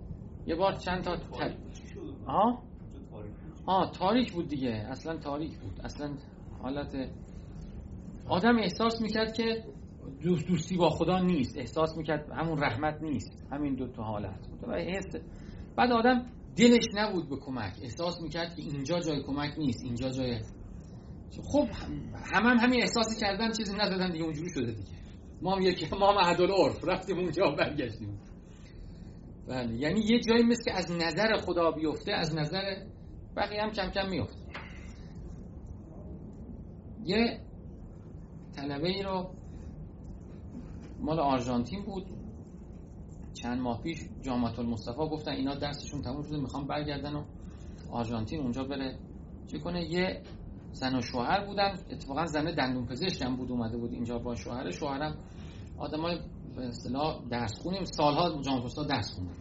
یه 0.45 0.55
بار 0.55 0.73
چند 0.75 1.03
تا 1.03 1.17
آه؟ 2.25 2.63
آه 3.65 3.91
تاریک 3.91 4.33
بود 4.33 4.47
دیگه. 4.47 4.69
اصلا 4.69 5.17
تاریک 5.17 5.59
بود. 5.59 5.81
اصلا 5.83 6.17
حالت 6.61 7.09
آدم 8.29 8.57
احساس 8.57 9.01
می‌کرد 9.01 9.33
که 9.33 9.63
دوست 10.21 10.47
دوستی 10.47 10.77
با 10.77 10.89
خدا 10.89 11.19
نیست 11.19 11.57
احساس 11.57 11.97
می‌کرد 11.97 12.31
همون 12.31 12.63
رحمت 12.63 13.01
نیست 13.01 13.47
همین 13.51 13.75
دو 13.75 13.87
تا 13.87 14.03
حالت. 14.03 14.39
بعد 15.75 15.91
آدم 15.91 16.25
دلش 16.57 16.85
نبود 16.93 17.29
به 17.29 17.35
کمک 17.37 17.73
احساس 17.81 18.21
می‌کرد 18.21 18.55
که 18.55 18.61
اینجا 18.61 18.99
جای 18.99 19.23
کمک 19.23 19.53
نیست 19.57 19.83
اینجا 19.83 20.09
جای 20.09 20.39
خب 21.43 21.67
هم 22.33 22.45
هم 22.45 22.57
همین 22.57 22.81
احساسی 22.81 23.19
کردن 23.19 23.51
چیزی 23.51 23.73
ندادن 23.77 24.11
دیگه 24.11 24.23
اونجوری 24.23 24.49
شده 24.49 24.71
دیگه. 24.71 24.97
ما 25.41 25.55
هم 25.55 25.61
یکی 25.61 25.87
ما 25.99 26.11
هم 26.11 26.17
عرف 26.17 26.83
رفتیم 26.83 27.17
اونجا 27.17 27.51
برگشتیم. 27.51 28.19
بله 29.47 29.75
یعنی 29.75 29.99
یه 29.99 30.19
جایی 30.19 30.43
مثل 30.43 30.63
که 30.65 30.73
از 30.73 30.91
نظر 30.91 31.37
خدا 31.37 31.71
بیفته 31.71 32.11
از 32.11 32.35
نظر 32.35 32.75
بقیه 33.35 33.61
هم 33.61 33.69
کم 33.69 33.89
کم 33.89 34.09
میفته 34.09 34.46
یه 37.07 37.39
طلبه 38.55 38.87
ای 38.87 39.03
رو 39.03 39.29
مال 40.99 41.19
آرژانتین 41.19 41.85
بود. 41.85 42.05
چند 43.33 43.61
ماه 43.61 43.81
پیش 43.81 43.99
جامعه 44.21 44.59
المصطفى 44.59 44.97
گفتن 45.11 45.31
اینا 45.31 45.55
درسشون 45.55 46.01
تموم 46.01 46.21
شده 46.21 46.37
می‌خوام 46.37 46.67
برگردن 46.67 47.13
و 47.13 47.23
آرژانتین 47.91 48.39
اونجا 48.39 48.63
بره. 48.63 48.99
چه 49.47 49.59
کنه؟ 49.59 49.83
یه 49.93 50.21
زن 50.71 50.95
و 50.95 51.01
شوهر 51.01 51.45
بودن. 51.45 51.75
اتفاقا 51.91 52.25
زنه 52.25 52.51
دندون 52.51 52.85
پزشک 52.85 53.21
هم 53.21 53.35
بود 53.35 53.51
اومده 53.51 53.77
بود 53.77 53.93
اینجا 53.93 54.19
با 54.19 54.35
شوهر. 54.35 54.71
شوهرم 54.71 55.17
آدمای 55.77 56.19
به 56.55 56.67
اصطلاح 56.67 57.21
درس 57.29 57.59
خونیم 57.61 57.83
سالها 57.83 58.41
جامعه 58.41 58.87
درس 58.89 59.15
خوندن. 59.15 59.33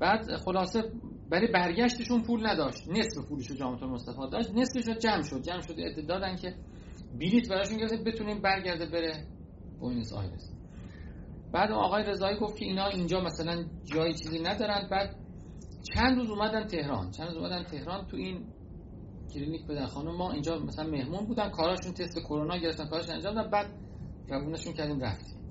بعد 0.00 0.36
خلاصه 0.36 0.92
برای 1.30 1.46
برگشتشون 1.46 2.22
پول 2.22 2.46
نداشت. 2.46 2.88
نصف 2.88 3.28
پولش 3.28 3.46
رو 3.46 3.56
جامعه 3.56 3.86
مصطفی 3.86 4.30
داشت. 4.32 4.50
نصفش 4.50 4.88
رو 4.88 4.94
جمع 4.94 5.22
شد. 5.22 5.42
جمع 5.42 5.60
شد. 5.60 6.06
دادن 6.08 6.36
که 6.36 6.54
بلیط 7.18 7.48
براشون 7.48 7.78
گرفت. 7.78 8.04
بتونیم 8.04 8.40
برگرده 8.40 8.86
بره 8.86 9.26
بوینس 9.80 10.12
آیرس 10.12 10.50
بعد 11.52 11.70
آقای 11.70 12.04
رضایی 12.04 12.38
گفت 12.38 12.56
که 12.56 12.64
اینا 12.64 12.86
اینجا 12.86 13.20
مثلا 13.20 13.64
جایی 13.84 14.14
چیزی 14.14 14.38
ندارن. 14.38 14.88
بعد 14.90 15.16
چند 15.94 16.18
روز 16.18 16.30
اومدن 16.30 16.66
تهران. 16.66 17.10
چند 17.10 17.28
روز 17.28 17.36
اومدن 17.36 17.62
تهران 17.62 18.06
تو 18.06 18.16
این 18.16 18.46
کلینیک 19.34 19.66
بودن. 19.66 19.86
خانم 19.86 20.16
ما 20.16 20.32
اینجا 20.32 20.58
مثلا 20.58 20.90
مهمون 20.90 21.26
بودن. 21.26 21.50
کاراشون 21.50 21.92
تست 21.92 22.18
کرونا 22.18 22.56
گرفتن. 22.56 22.86
کارش 22.86 23.08
انجام 23.08 23.34
دادن. 23.34 23.50
بعد 23.50 23.66
قبولشون 24.30 24.72
کردیم 24.72 25.00
رفتیم. 25.00 25.43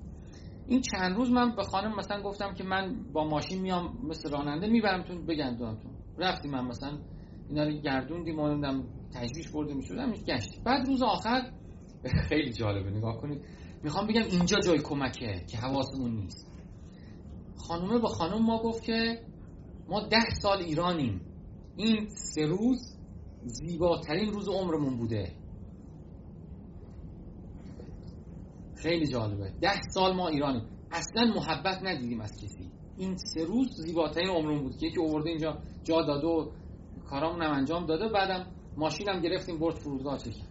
این 0.66 0.80
چند 0.80 1.16
روز 1.16 1.30
من 1.30 1.56
به 1.56 1.62
خانم 1.62 1.96
مثلا 1.96 2.22
گفتم 2.22 2.54
که 2.54 2.64
من 2.64 3.12
با 3.12 3.24
ماشین 3.24 3.60
میام 3.62 3.98
مثل 4.08 4.30
راننده 4.30 4.66
میبرمتون 4.66 5.26
بگردونمتون 5.26 5.92
رفتیم 6.18 6.50
من 6.50 6.64
مثلا 6.64 6.98
اینا 7.48 7.64
رو 7.64 7.70
گردوندیم 7.70 8.38
و 8.38 8.48
نمی‌دونم 8.48 8.84
تجویش 9.14 9.48
برده 9.50 9.74
می‌شدم 9.74 10.12
گشتیم 10.12 10.62
بعد 10.64 10.86
روز 10.86 11.02
آخر 11.02 11.50
خیلی 12.28 12.52
جالبه 12.52 12.90
نگاه 12.90 13.20
کنید. 13.20 13.44
می‌خوام 13.82 14.06
بگم 14.06 14.22
اینجا 14.22 14.60
جای 14.60 14.78
کمکه 14.78 15.44
که 15.50 15.56
حواسمون 15.58 16.10
نیست. 16.10 16.50
خانومه 17.56 17.98
با 17.98 18.08
خانم 18.08 18.42
ما 18.42 18.62
گفت 18.62 18.82
که 18.82 19.20
ما 19.88 20.00
ده 20.08 20.30
سال 20.42 20.58
ایرانیم. 20.58 21.20
این 21.76 22.08
سه 22.08 22.46
روز 22.46 22.98
زیباترین 23.42 24.32
روز 24.32 24.48
عمرمون 24.48 24.96
بوده. 24.96 25.43
خیلی 28.84 29.06
جالبه. 29.06 29.52
ده 29.60 29.80
سال 29.94 30.16
ما 30.16 30.28
ایرانیم. 30.28 30.62
اصلا 30.92 31.24
محبت 31.24 31.82
ندیدیم 31.82 32.20
از 32.20 32.36
کسی. 32.36 32.70
این 32.96 33.16
سه 33.16 33.44
روز 33.44 33.68
زیباترین 33.86 34.28
عمرمون 34.28 34.62
بود. 34.62 34.76
که 34.76 34.86
یکی 34.86 35.00
اوورده 35.00 35.28
اینجا 35.28 35.58
جا 35.84 36.02
داده 36.02 36.26
و 36.26 36.50
کارامون 37.10 37.42
هم 37.42 37.52
انجام 37.52 37.86
داده 37.86 38.08
بعدم 38.08 38.46
ماشینم 38.76 39.20
گرفتیم 39.20 39.58
برد 39.58 39.74
فرودگاه 39.74 40.18
چکیم 40.18 40.44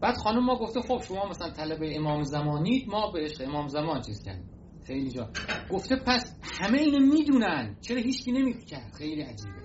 بعد 0.00 0.16
خانم 0.16 0.44
ما 0.44 0.56
گفته 0.58 0.80
خب 0.80 1.00
شما 1.02 1.28
مثلا 1.28 1.50
طلب 1.50 1.78
امام 1.82 2.22
زمانید 2.22 2.88
ما 2.88 3.10
به 3.10 3.20
عشق 3.20 3.48
امام 3.48 3.68
زمان 3.68 4.00
چیز 4.00 4.22
کردیم. 4.22 4.50
خیلی 4.86 5.10
جا. 5.10 5.28
گفته 5.70 5.96
پس 6.06 6.36
همه 6.60 6.78
اینو 6.78 6.98
می‌دونن. 6.98 7.76
چرا 7.80 8.00
هیچکی 8.00 8.32
نمیفکر؟ 8.32 8.90
خیلی 8.98 9.22
عجیبه. 9.22 9.60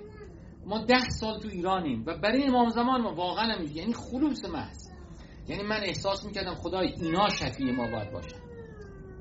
ما 0.66 0.86
ده 0.86 1.10
سال 1.10 1.40
تو 1.40 1.48
ایرانیم 1.48 2.04
و 2.08 2.18
برای 2.18 2.44
امام 2.44 2.70
زمان 2.70 3.02
ما 3.02 3.16
واقعا 3.16 3.56
نمیگه 3.56 3.76
یعنی 3.76 3.94
خلوص 3.94 4.46
محض. 4.46 4.95
یعنی 5.48 5.64
من 5.64 5.80
احساس 5.84 6.26
می‌کردم 6.26 6.56
خدای 6.56 6.88
اینا 6.88 7.30
شفیع 7.30 7.72
ما 7.72 7.92
باید 7.92 8.12
باشن. 8.12 8.38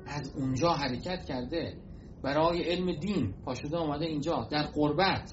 از 0.05 0.35
اونجا 0.35 0.69
حرکت 0.69 1.25
کرده 1.25 1.77
برای 2.23 2.63
علم 2.63 2.99
دین 2.99 3.33
پاشده 3.45 3.77
آمده 3.77 4.05
اینجا 4.05 4.47
در 4.51 4.63
قربت. 4.63 5.31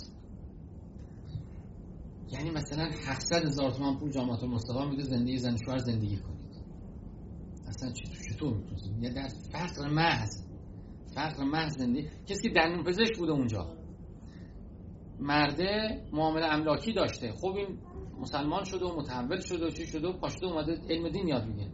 یعنی 2.33 2.51
مثلا 2.51 2.91
700 3.07 3.45
هزار 3.45 3.71
تومان 3.71 3.99
پول 3.99 4.11
جامعه 4.11 4.43
المصطفی 4.43 4.87
میده 4.91 5.03
زندگی 5.03 5.39
زن 5.39 5.57
شوهر 5.65 5.79
زندگی 5.79 6.17
کنید. 6.17 6.53
اصلا 7.69 7.93
چطور 8.29 8.57
می‌تونید 8.57 9.03
یعنی 9.03 9.15
در 9.15 9.29
فقر 9.53 9.89
محض. 9.89 10.43
فقر 11.15 11.45
محض 11.45 11.79
زندگی. 11.79 12.09
کسی 12.27 12.49
که 12.49 12.55
دندون 12.55 12.85
پزشک 12.85 13.19
بوده 13.19 13.33
اونجا. 13.33 13.77
مرده 15.21 16.03
معامله 16.13 16.47
املاکی 16.47 16.93
داشته. 16.93 17.33
خب 17.33 17.55
این 17.57 17.79
مسلمان 18.23 18.65
شده 18.65 18.85
و 18.85 18.97
متحول 18.97 19.41
شده 19.41 19.67
و 19.67 19.71
چی 19.71 19.87
شده 19.87 20.09
و 20.09 20.13
پاشده 20.13 20.47
اومده 20.47 20.81
علم 20.91 21.09
دین 21.09 21.29
یاد 21.29 21.47
میگه 21.47 21.71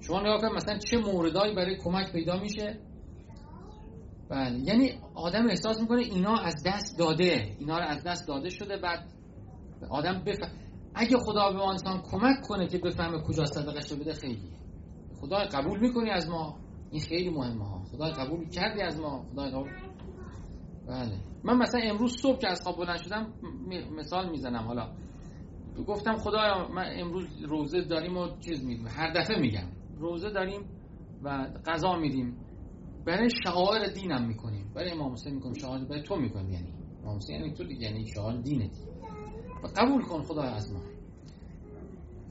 شما 0.00 0.20
نگاه 0.20 0.40
کنید 0.40 0.52
مثلا 0.52 0.78
چه 0.78 0.98
موردایی 0.98 1.54
برای 1.54 1.76
کمک 1.76 2.12
پیدا 2.12 2.40
میشه؟ 2.40 2.78
بله 4.28 4.58
یعنی 4.58 4.90
آدم 5.14 5.46
احساس 5.48 5.80
می‌کنه 5.80 6.02
اینا 6.02 6.36
از 6.36 6.54
دست 6.66 6.98
داده 6.98 7.56
اینا 7.58 7.78
رو 7.78 7.84
از 7.84 8.04
دست 8.04 8.28
داده 8.28 8.48
شده 8.50 8.76
بعد 8.76 9.06
آدم 9.90 10.22
بفهم 10.26 10.50
اگه 10.94 11.16
خدا 11.18 11.52
به 11.52 11.68
انسان 11.68 12.02
کمک 12.02 12.36
کنه 12.48 12.66
که 12.68 12.78
بفهمه 12.78 13.22
کجا 13.22 13.44
صدقش 13.44 13.92
بده 13.92 14.12
خیلی. 14.14 14.50
خدا 15.20 15.36
قبول 15.36 15.80
می‌کنی 15.80 16.10
از 16.10 16.28
ما؟ 16.28 16.56
این 16.90 17.00
خیلی 17.00 17.30
مهمه 17.30 17.64
ها. 17.68 17.84
خدا 17.92 18.06
قبول 18.06 18.48
کردی 18.48 18.82
از 18.82 19.00
ما؟ 19.00 19.24
خدا 19.32 19.50
قبول. 19.50 19.70
بله. 20.88 21.20
من 21.44 21.56
مثلا 21.56 21.80
امروز 21.84 22.16
صبح 22.22 22.38
که 22.38 22.48
از 22.48 22.60
خواب 22.62 22.76
بلند 22.76 22.96
شدم 22.96 23.32
مثال 23.96 24.30
می‌زنم. 24.30 24.62
حالا 24.66 24.88
گفتم 25.84 26.16
خدایا 26.16 26.68
من 26.68 26.90
امروز 26.96 27.42
روزه 27.42 27.82
داریم 27.82 28.16
و 28.16 28.28
چیز 28.40 28.64
میگم 28.64 28.88
هر 28.88 29.12
دفعه 29.12 29.40
میگم. 29.40 29.68
روزه 29.98 30.30
داریم 30.30 30.60
و 31.22 31.48
غذا 31.66 31.96
میدیم. 31.96 32.36
برای 33.06 33.28
شعائر 33.44 33.86
دینم 33.86 34.26
می‌کنیم. 34.26 34.72
برای 34.74 34.90
امام 34.90 35.12
حسین 35.12 35.34
می‌کنیم. 35.34 35.54
شعائر 35.54 35.84
برای 35.84 36.02
تو 36.02 36.16
می‌کنیم. 36.16 36.50
یعنی 36.50 36.74
امام 37.04 37.16
حسین 37.16 37.36
یعنی 37.36 37.52
تو 37.52 37.64
دیگه 37.64 37.82
یعنی 37.82 38.06
شعائر 38.06 38.40
دینه 38.40 38.70
و 39.64 39.66
قبول 39.76 40.02
کن 40.02 40.22
خدای 40.22 40.48
از 40.48 40.72
ما. 40.72 40.80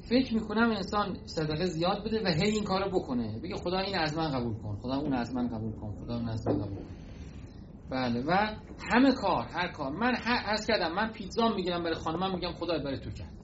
فکر 0.10 0.34
می‌کنم 0.34 0.70
انسان 0.70 1.18
صدقه 1.26 1.66
زیاد 1.66 2.06
بده 2.06 2.24
و 2.24 2.28
هی 2.28 2.50
این 2.52 2.64
کارو 2.64 3.00
بکنه. 3.00 3.40
بگه 3.44 3.56
خدا 3.56 3.80
این 3.80 3.98
از 3.98 4.18
من 4.18 4.32
قبول 4.32 4.54
کن. 4.54 4.76
خدا 4.76 4.96
اون 4.96 5.14
از 5.14 5.36
من 5.36 5.48
قبول 5.48 5.72
کن. 5.72 5.96
خدا 6.06 6.16
اون 6.16 6.30
از 6.30 6.48
من 6.48 6.54
قبول 6.54 6.76
کن. 6.76 6.96
بله. 7.90 8.24
و 8.28 8.32
همه 8.92 9.14
کار 9.14 9.46
هر 9.46 9.68
کار. 9.68 9.92
من 9.92 10.16
از 10.46 10.68
کردم 10.68 10.96
من 10.96 11.12
پیتزا 11.12 11.50
می‌گیرم 11.50 11.84
برای 11.84 11.96
خانمم 11.96 12.36
میگم 12.36 12.52
خدا 12.52 12.80
برای 12.80 13.00
تو 13.00 13.12
کرد. 13.12 13.35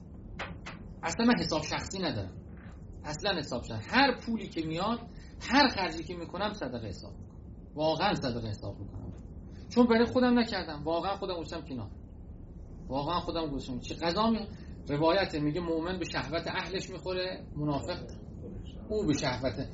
اصلا 1.02 1.26
من 1.26 1.34
حساب 1.38 1.62
شخصی 1.62 1.98
ندارم. 1.98 2.32
اصلا 3.04 3.38
حساب 3.38 3.64
شخصی. 3.64 3.88
هر 3.90 4.20
پولی 4.20 4.48
که 4.48 4.66
میاد 4.66 5.00
هر 5.40 5.68
خرجی 5.68 6.04
که 6.04 6.14
می‌کنم 6.16 6.52
صدقه 6.52 6.88
حساب 6.88 7.12
می‌کنم. 7.12 7.38
واقعا 7.74 8.14
صدقه 8.14 8.48
حساب 8.48 8.78
می‌کنم. 8.80 9.12
چون 9.68 9.86
برای 9.86 10.04
خودم 10.04 10.38
نکردم. 10.38 10.82
واقعا 10.84 11.16
خودم 11.16 11.34
گذاشتم 11.34 11.60
کنار 11.60 11.90
واقعا 12.88 13.20
خودم 13.20 13.46
گذاشتم 13.46 13.78
چه 13.78 13.94
غذا 13.94 14.30
می 14.30 14.46
روایت 14.88 15.34
میگه 15.34 15.60
مؤمن 15.60 15.98
به 15.98 16.04
شهوت 16.04 16.46
اهلش 16.46 16.90
می‌خوره 16.90 17.44
منافق 17.56 17.98
او 18.88 19.06
به 19.06 19.12
شهوت 19.12 19.68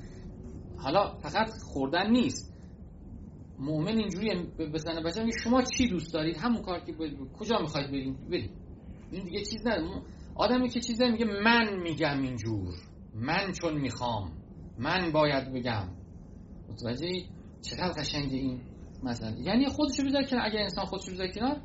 حالا 0.76 1.14
فقط 1.14 1.50
خوردن 1.62 2.10
نیست. 2.10 2.54
مؤمن 3.58 3.98
اینجوری 3.98 4.46
بزنه 4.58 5.02
بچه 5.02 5.26
شما 5.44 5.62
چی 5.62 5.88
دوست 5.88 6.12
دارید؟ 6.14 6.36
همون 6.36 6.62
کار 6.62 6.80
که 6.80 6.94
کجا 7.38 7.58
می‌خواید 7.58 7.90
بریم 7.90 8.14
بریم 8.30 8.50
این 9.10 9.24
دیگه 9.24 9.44
چیز 9.44 9.66
نداره. 9.66 10.02
آدمی 10.38 10.68
که 10.68 10.80
چیزه 10.80 11.10
میگه 11.10 11.24
من 11.24 11.82
میگم 11.82 12.22
اینجور. 12.22 12.74
من 13.14 13.52
چون 13.52 13.74
می‌خوام. 13.74 14.32
من 14.78 15.12
باید 15.12 15.52
بگم. 15.52 15.88
متوجه 16.68 17.06
چقدر 17.62 18.02
قشنگ 18.02 18.32
این 18.32 18.60
مثلا 19.02 19.30
یعنی 19.30 19.66
خودشو 19.66 20.04
بذار 20.04 20.22
کنار 20.22 20.42
اگر 20.46 20.58
انسان 20.58 20.84
خودشو 20.84 21.12
بذار 21.12 21.28
کنار 21.28 21.60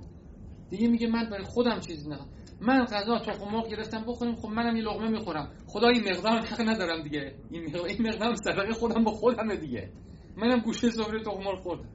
دیگه 0.69 0.87
میگه 0.87 1.07
من 1.07 1.29
برای 1.29 1.43
خودم 1.43 1.79
چیزی 1.79 2.09
نخوام. 2.09 2.29
من 2.61 2.85
غذا 2.85 3.19
تخم 3.19 3.51
مرغ 3.51 3.69
گرفتم 3.69 4.05
بخوریم 4.07 4.35
خب 4.35 4.49
منم 4.49 4.75
یه 4.75 4.83
لقمه 4.83 5.09
می‌خورم. 5.09 5.51
خدا 5.67 5.87
این 5.87 6.09
مقدار 6.09 6.39
حق 6.39 6.61
ندارم 6.61 7.03
دیگه. 7.03 7.35
این 7.51 7.65
مقدار 7.65 7.85
این 7.85 8.07
مقدار 8.07 8.35
صدقه 8.35 8.73
خودم 8.73 9.03
با 9.03 9.11
خودم 9.11 9.55
دیگه. 9.55 9.89
منم 10.37 10.59
گوشه 10.59 10.89
سفره 10.89 11.23
تخم 11.23 11.43
مرغ 11.43 11.61
خوردم. 11.63 11.89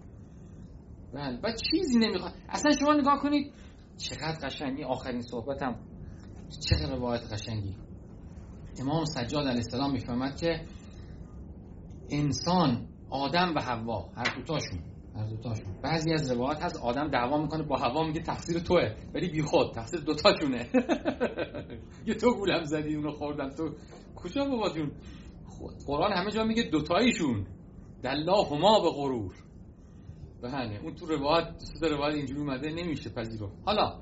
بله. 1.14 1.40
بعد 1.40 1.56
چیزی 1.70 1.98
نمی‌خواد 1.98 2.32
اصلا 2.48 2.72
شما 2.80 2.94
نگاه 2.94 3.20
کنید. 3.22 3.52
چقدر 3.96 4.46
قشنگی 4.46 4.84
آخرین 4.84 5.22
صحبتم. 5.22 5.76
چقدر 6.48 6.96
روایت 6.96 7.32
قشنگی؟ 7.32 7.76
امام 8.80 9.04
سجاد 9.04 9.46
علیه 9.46 9.62
السلام 9.64 9.92
می‌فهمد 9.92 10.36
که 10.36 10.60
انسان 12.10 12.88
آدم 13.10 13.54
و 13.56 13.60
حوا 13.60 14.10
هر 14.16 14.36
دوتاشون 14.36 14.78
هر 15.14 15.26
دوتاشون. 15.26 15.74
بعضی 15.82 16.12
از 16.12 16.30
روایات 16.30 16.62
هست 16.62 16.76
آدم 16.76 17.08
دعوا 17.08 17.42
می‌کنه 17.42 17.62
با 17.62 17.76
حوا 17.76 18.06
میگه 18.06 18.20
تقصیر 18.20 18.58
توه 18.58 18.94
ولی 19.14 19.28
بی 19.28 19.42
خود 19.42 19.74
تقصیر 19.74 20.00
دوتاشونه. 20.00 20.68
یه 22.06 22.14
تو 22.14 22.34
گولم 22.34 22.64
زدی 22.64 22.94
اونو 22.94 23.10
خوردم. 23.10 23.50
تو 23.50 23.74
کجا 24.16 24.44
بابا 24.44 24.70
جون؟ 24.70 24.92
قرآن 25.86 26.12
همه 26.12 26.30
جا 26.30 26.44
میگه 26.44 26.62
دوتایشون 26.62 27.46
دلا 28.02 28.42
هما 28.42 28.80
به 28.80 28.90
غرور. 28.90 29.34
بله 30.42 30.80
اون 30.82 30.94
تو 30.94 31.06
روایت 31.06 31.48
تو 31.80 31.88
روایت 31.88 32.14
اینجوری 32.16 32.40
اومده 32.40 32.70
نمیشه 32.70 33.10
پذیرفت. 33.10 33.52
حالا 33.64 34.00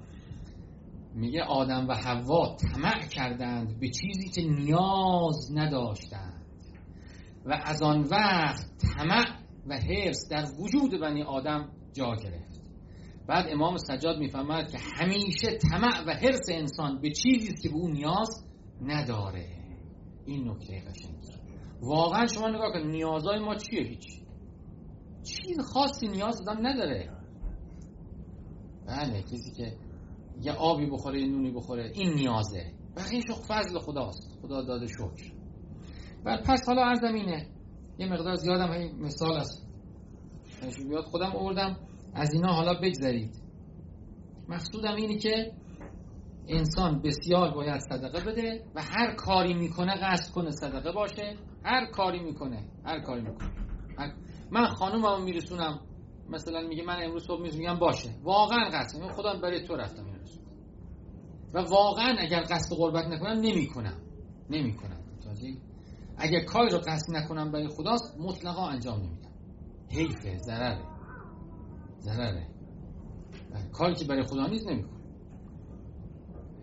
میگه 1.16 1.42
آدم 1.42 1.88
و 1.88 1.94
حوا 1.94 2.56
طمع 2.56 3.06
کردند 3.06 3.80
به 3.80 3.88
چیزی 3.88 4.28
که 4.28 4.42
نیاز 4.42 5.50
نداشتند. 5.54 6.46
و 7.44 7.60
از 7.64 7.82
آن 7.82 8.00
وقت 8.00 8.66
طمع 8.78 9.24
و 9.66 9.76
حرص 9.76 10.28
در 10.30 10.44
وجود 10.60 11.00
بنی 11.00 11.22
آدم 11.22 11.68
جا 11.92 12.14
گرفت. 12.14 12.62
بعد 13.28 13.46
امام 13.48 13.76
سجاد 13.76 14.18
می‌فهمد 14.18 14.70
که 14.70 14.78
همیشه 14.78 15.58
طمع 15.70 16.04
و 16.06 16.10
حرص 16.10 16.48
انسان 16.52 17.00
به 17.00 17.10
چیزی 17.10 17.54
که 17.62 17.68
به 17.68 17.74
اون 17.74 17.92
نیاز 17.92 18.46
نداره. 18.82 19.46
این 20.26 20.48
نکته 20.48 20.80
قشنگی. 20.80 21.32
واقعا 21.82 22.26
شما 22.26 22.48
نگاه 22.48 22.72
کن 22.72 22.88
نیازهای 22.90 23.38
ما 23.38 23.54
چیه 23.54 23.82
هیچ؟ 23.82 24.06
چیز 25.22 25.60
خاصی 25.60 26.08
نیاز 26.08 26.44
دادن 26.44 26.66
نداره. 26.66 27.10
بله 28.86 29.22
کسی 29.22 29.52
که 29.56 29.85
یه 30.42 30.52
آبی 30.52 30.86
بخوره 30.86 31.20
یه 31.20 31.26
نونی 31.26 31.50
بخوره 31.50 31.92
این 31.94 32.14
نیازه. 32.14 32.72
بقیه 32.96 33.20
شو 33.20 33.34
فضل 33.34 33.78
خداست. 33.78 34.38
خدا 34.42 34.62
داده 34.62 34.86
شکر. 34.86 35.32
و 36.24 36.36
پس 36.36 36.60
حالا 36.66 36.82
عرضم 36.82 37.14
اینه 37.14 37.46
یه 37.98 38.12
مقدار 38.12 38.34
زیادم 38.34 38.70
این 38.70 38.98
مثال 38.98 39.32
است. 39.32 39.66
بیاد 40.88 41.04
خودم 41.04 41.30
آوردم. 41.36 41.76
از 42.14 42.34
اینا 42.34 42.52
حالا 42.52 42.74
بگذرید. 42.74 43.42
مقصودم 44.48 44.94
اینه 44.94 45.18
که 45.18 45.52
انسان 46.48 47.02
بسیار 47.02 47.54
باید 47.54 47.80
صدقه 47.80 48.32
بده 48.32 48.64
و 48.74 48.82
هر 48.82 49.14
کاری 49.14 49.54
می‌کنه 49.54 49.94
قصد 49.94 50.32
کنه 50.34 50.50
صدقه 50.50 50.92
باشه. 50.92 51.36
هر 51.64 51.86
کاری 51.86 52.20
می‌کنه. 52.20 52.64
هر 52.84 53.00
کاری 53.00 53.22
می‌کنه. 53.22 53.50
من 54.50 54.66
خانوممو 54.66 55.24
میرسونم. 55.24 55.80
مثلا 56.28 56.60
میگه 56.68 56.84
من 56.84 57.02
امروز 57.04 57.26
صبح 57.26 57.42
میگم 57.42 57.78
باشه. 57.78 58.10
واقعا 58.22 58.70
قصد. 58.72 59.12
خدا 59.12 59.34
برای 59.42 59.66
تو 59.66 59.76
رفتم. 59.76 60.15
و 61.54 61.58
واقعا 61.58 62.16
اگر 62.18 62.40
قصد 62.40 62.76
قربت 62.76 63.04
نکنم 63.06 63.40
نمی‌کنم. 63.40 64.00
نمی‌کنم. 64.50 65.00
اگر 66.18 66.44
کاری 66.44 66.70
رو 66.70 66.78
قصد 66.78 67.16
نکنم 67.16 67.52
برای 67.52 67.68
خداست 67.68 68.16
مطلقا 68.18 68.66
انجام 68.66 68.98
نمیدم. 68.98 69.30
حیفه 69.90 70.38
ضرره. 70.38 70.84
ضرره. 72.00 72.46
بله، 73.50 73.68
کاری 73.72 73.94
که 73.94 74.04
برای 74.04 74.22
خدا 74.22 74.46
نیست 74.46 74.68
نمی‌کنم. 74.68 75.00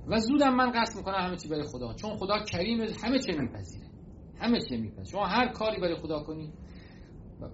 و 0.07 0.19
زودم 0.19 0.55
من 0.55 0.71
قصد 0.71 0.97
می‌کنم 0.97 1.15
همه 1.15 1.37
چی 1.37 1.49
برای 1.49 1.63
خدا. 1.63 1.93
چون 1.93 2.17
خدا 2.17 2.43
کریم 2.43 2.81
همه 3.03 3.19
چی 3.19 3.31
میپذیره. 3.31 3.87
همه 4.39 4.59
چی 4.69 4.77
میپذیره. 4.77 5.03
شما 5.03 5.25
هر 5.25 5.47
کاری 5.47 5.81
برای 5.81 5.95
خدا 5.95 6.23
کنی. 6.23 6.53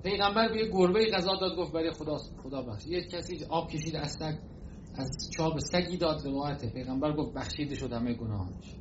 پیغمبر 0.03 0.49
به 0.49 0.57
یه 0.57 0.71
گربه 0.71 1.11
غذا 1.11 1.35
داد 1.35 1.57
گفت 1.57 1.73
برای 1.73 1.91
خدا 1.91 2.17
خدا 2.43 2.61
بخش 2.61 2.87
یه 2.87 3.01
کسی 3.01 3.45
آب 3.49 3.69
کشید 3.71 3.95
از 3.95 4.11
سگ. 4.11 4.37
از 4.95 5.29
چاب 5.37 5.59
سگی 5.59 5.97
داد 5.97 6.25
روایت 6.25 6.73
پیغمبر 6.73 7.13
گفت 7.13 7.33
بخشیده 7.33 7.75
شد 7.75 7.93
همه 7.93 8.13
گناهانش 8.13 8.75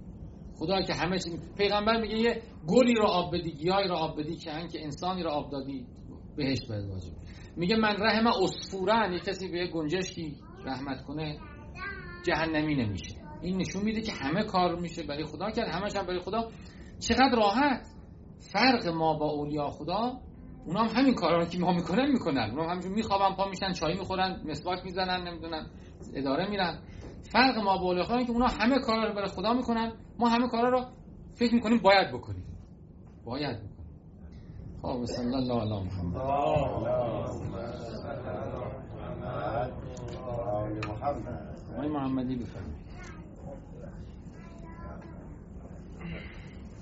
خدا 0.54 0.82
که 0.82 0.94
همه 0.94 1.18
چی 1.18 1.30
پیغمبر 1.56 2.00
میگه 2.00 2.18
یه 2.18 2.42
گلی 2.66 2.94
رو 2.94 3.06
آب 3.06 3.36
بدی 3.36 3.52
گیاهی 3.52 3.88
رو 3.88 3.94
آب 3.94 4.20
بدی 4.20 4.36
که 4.36 4.52
انکه 4.52 4.84
انسانی 4.84 5.22
رو 5.22 5.30
آب 5.30 5.50
دادی 5.50 5.86
بهش 6.36 6.58
باید 6.68 6.88
واجب. 6.90 7.12
میگه 7.56 7.76
من 7.76 7.96
رحم 7.98 8.26
اسفورن 8.26 9.12
یه 9.12 9.20
کسی 9.20 9.48
به 9.48 9.66
گنجشکی 9.66 10.36
رحمت 10.64 11.04
کنه 11.04 11.38
جهنمی 12.26 12.74
نمیشه. 12.74 13.14
این 13.42 13.56
نشون 13.56 13.82
میده 13.82 14.00
که 14.00 14.12
همه 14.12 14.44
کار 14.44 14.80
میشه 14.80 15.02
برای 15.02 15.24
خدا 15.24 15.50
کرد 15.50 15.68
همش 15.68 15.96
هم 15.96 16.06
برای 16.06 16.20
خدا. 16.20 16.48
چقدر 16.98 17.36
راحت. 17.36 17.86
فرق 18.52 18.86
ما 18.86 19.14
با 19.18 19.26
اولیا 19.26 19.70
خدا 19.70 20.20
اونا 20.66 20.80
هم 20.80 21.00
همین 21.00 21.14
کارا 21.14 21.38
رو 21.38 21.44
که 21.44 21.58
ما 21.58 21.72
می‌کنن 21.72 22.10
می‌کنن. 22.10 22.50
اونا 22.50 22.68
همینجور 22.68 22.92
میخوابن 22.92 23.36
پا 23.36 23.48
میشن 23.48 23.72
چای 23.72 23.94
می‌خورن 23.94 24.42
مسواک 24.44 24.84
می‌زنن 24.84 25.28
نمی‌دونن 25.28 25.70
اداره 26.14 26.50
میرن. 26.50 26.78
فرق 27.32 27.58
ما 27.58 27.78
با 27.78 27.84
اولیاء 27.84 28.24
که 28.24 28.30
اونا 28.32 28.46
همه 28.46 28.78
کارا 28.78 29.08
رو 29.08 29.14
برای 29.14 29.28
خدا 29.28 29.52
می‌کنن. 29.52 29.92
ما 30.18 30.28
همه 30.28 30.48
کارا 30.48 30.68
رو 30.68 30.84
فکر 31.34 31.54
می‌کنیم 31.54 31.78
باید 31.78 32.08
بکنیم. 32.08 32.44
باید 33.24 33.56
بکنیم. 33.56 33.78
خب 34.82 35.04
صلی 35.04 35.34
الله 35.34 35.60
علی 35.60 35.84
محمد. 35.84 36.16
محمد. 40.88 41.88
محمدی 41.88 42.36
بفرمایید. 42.36 42.88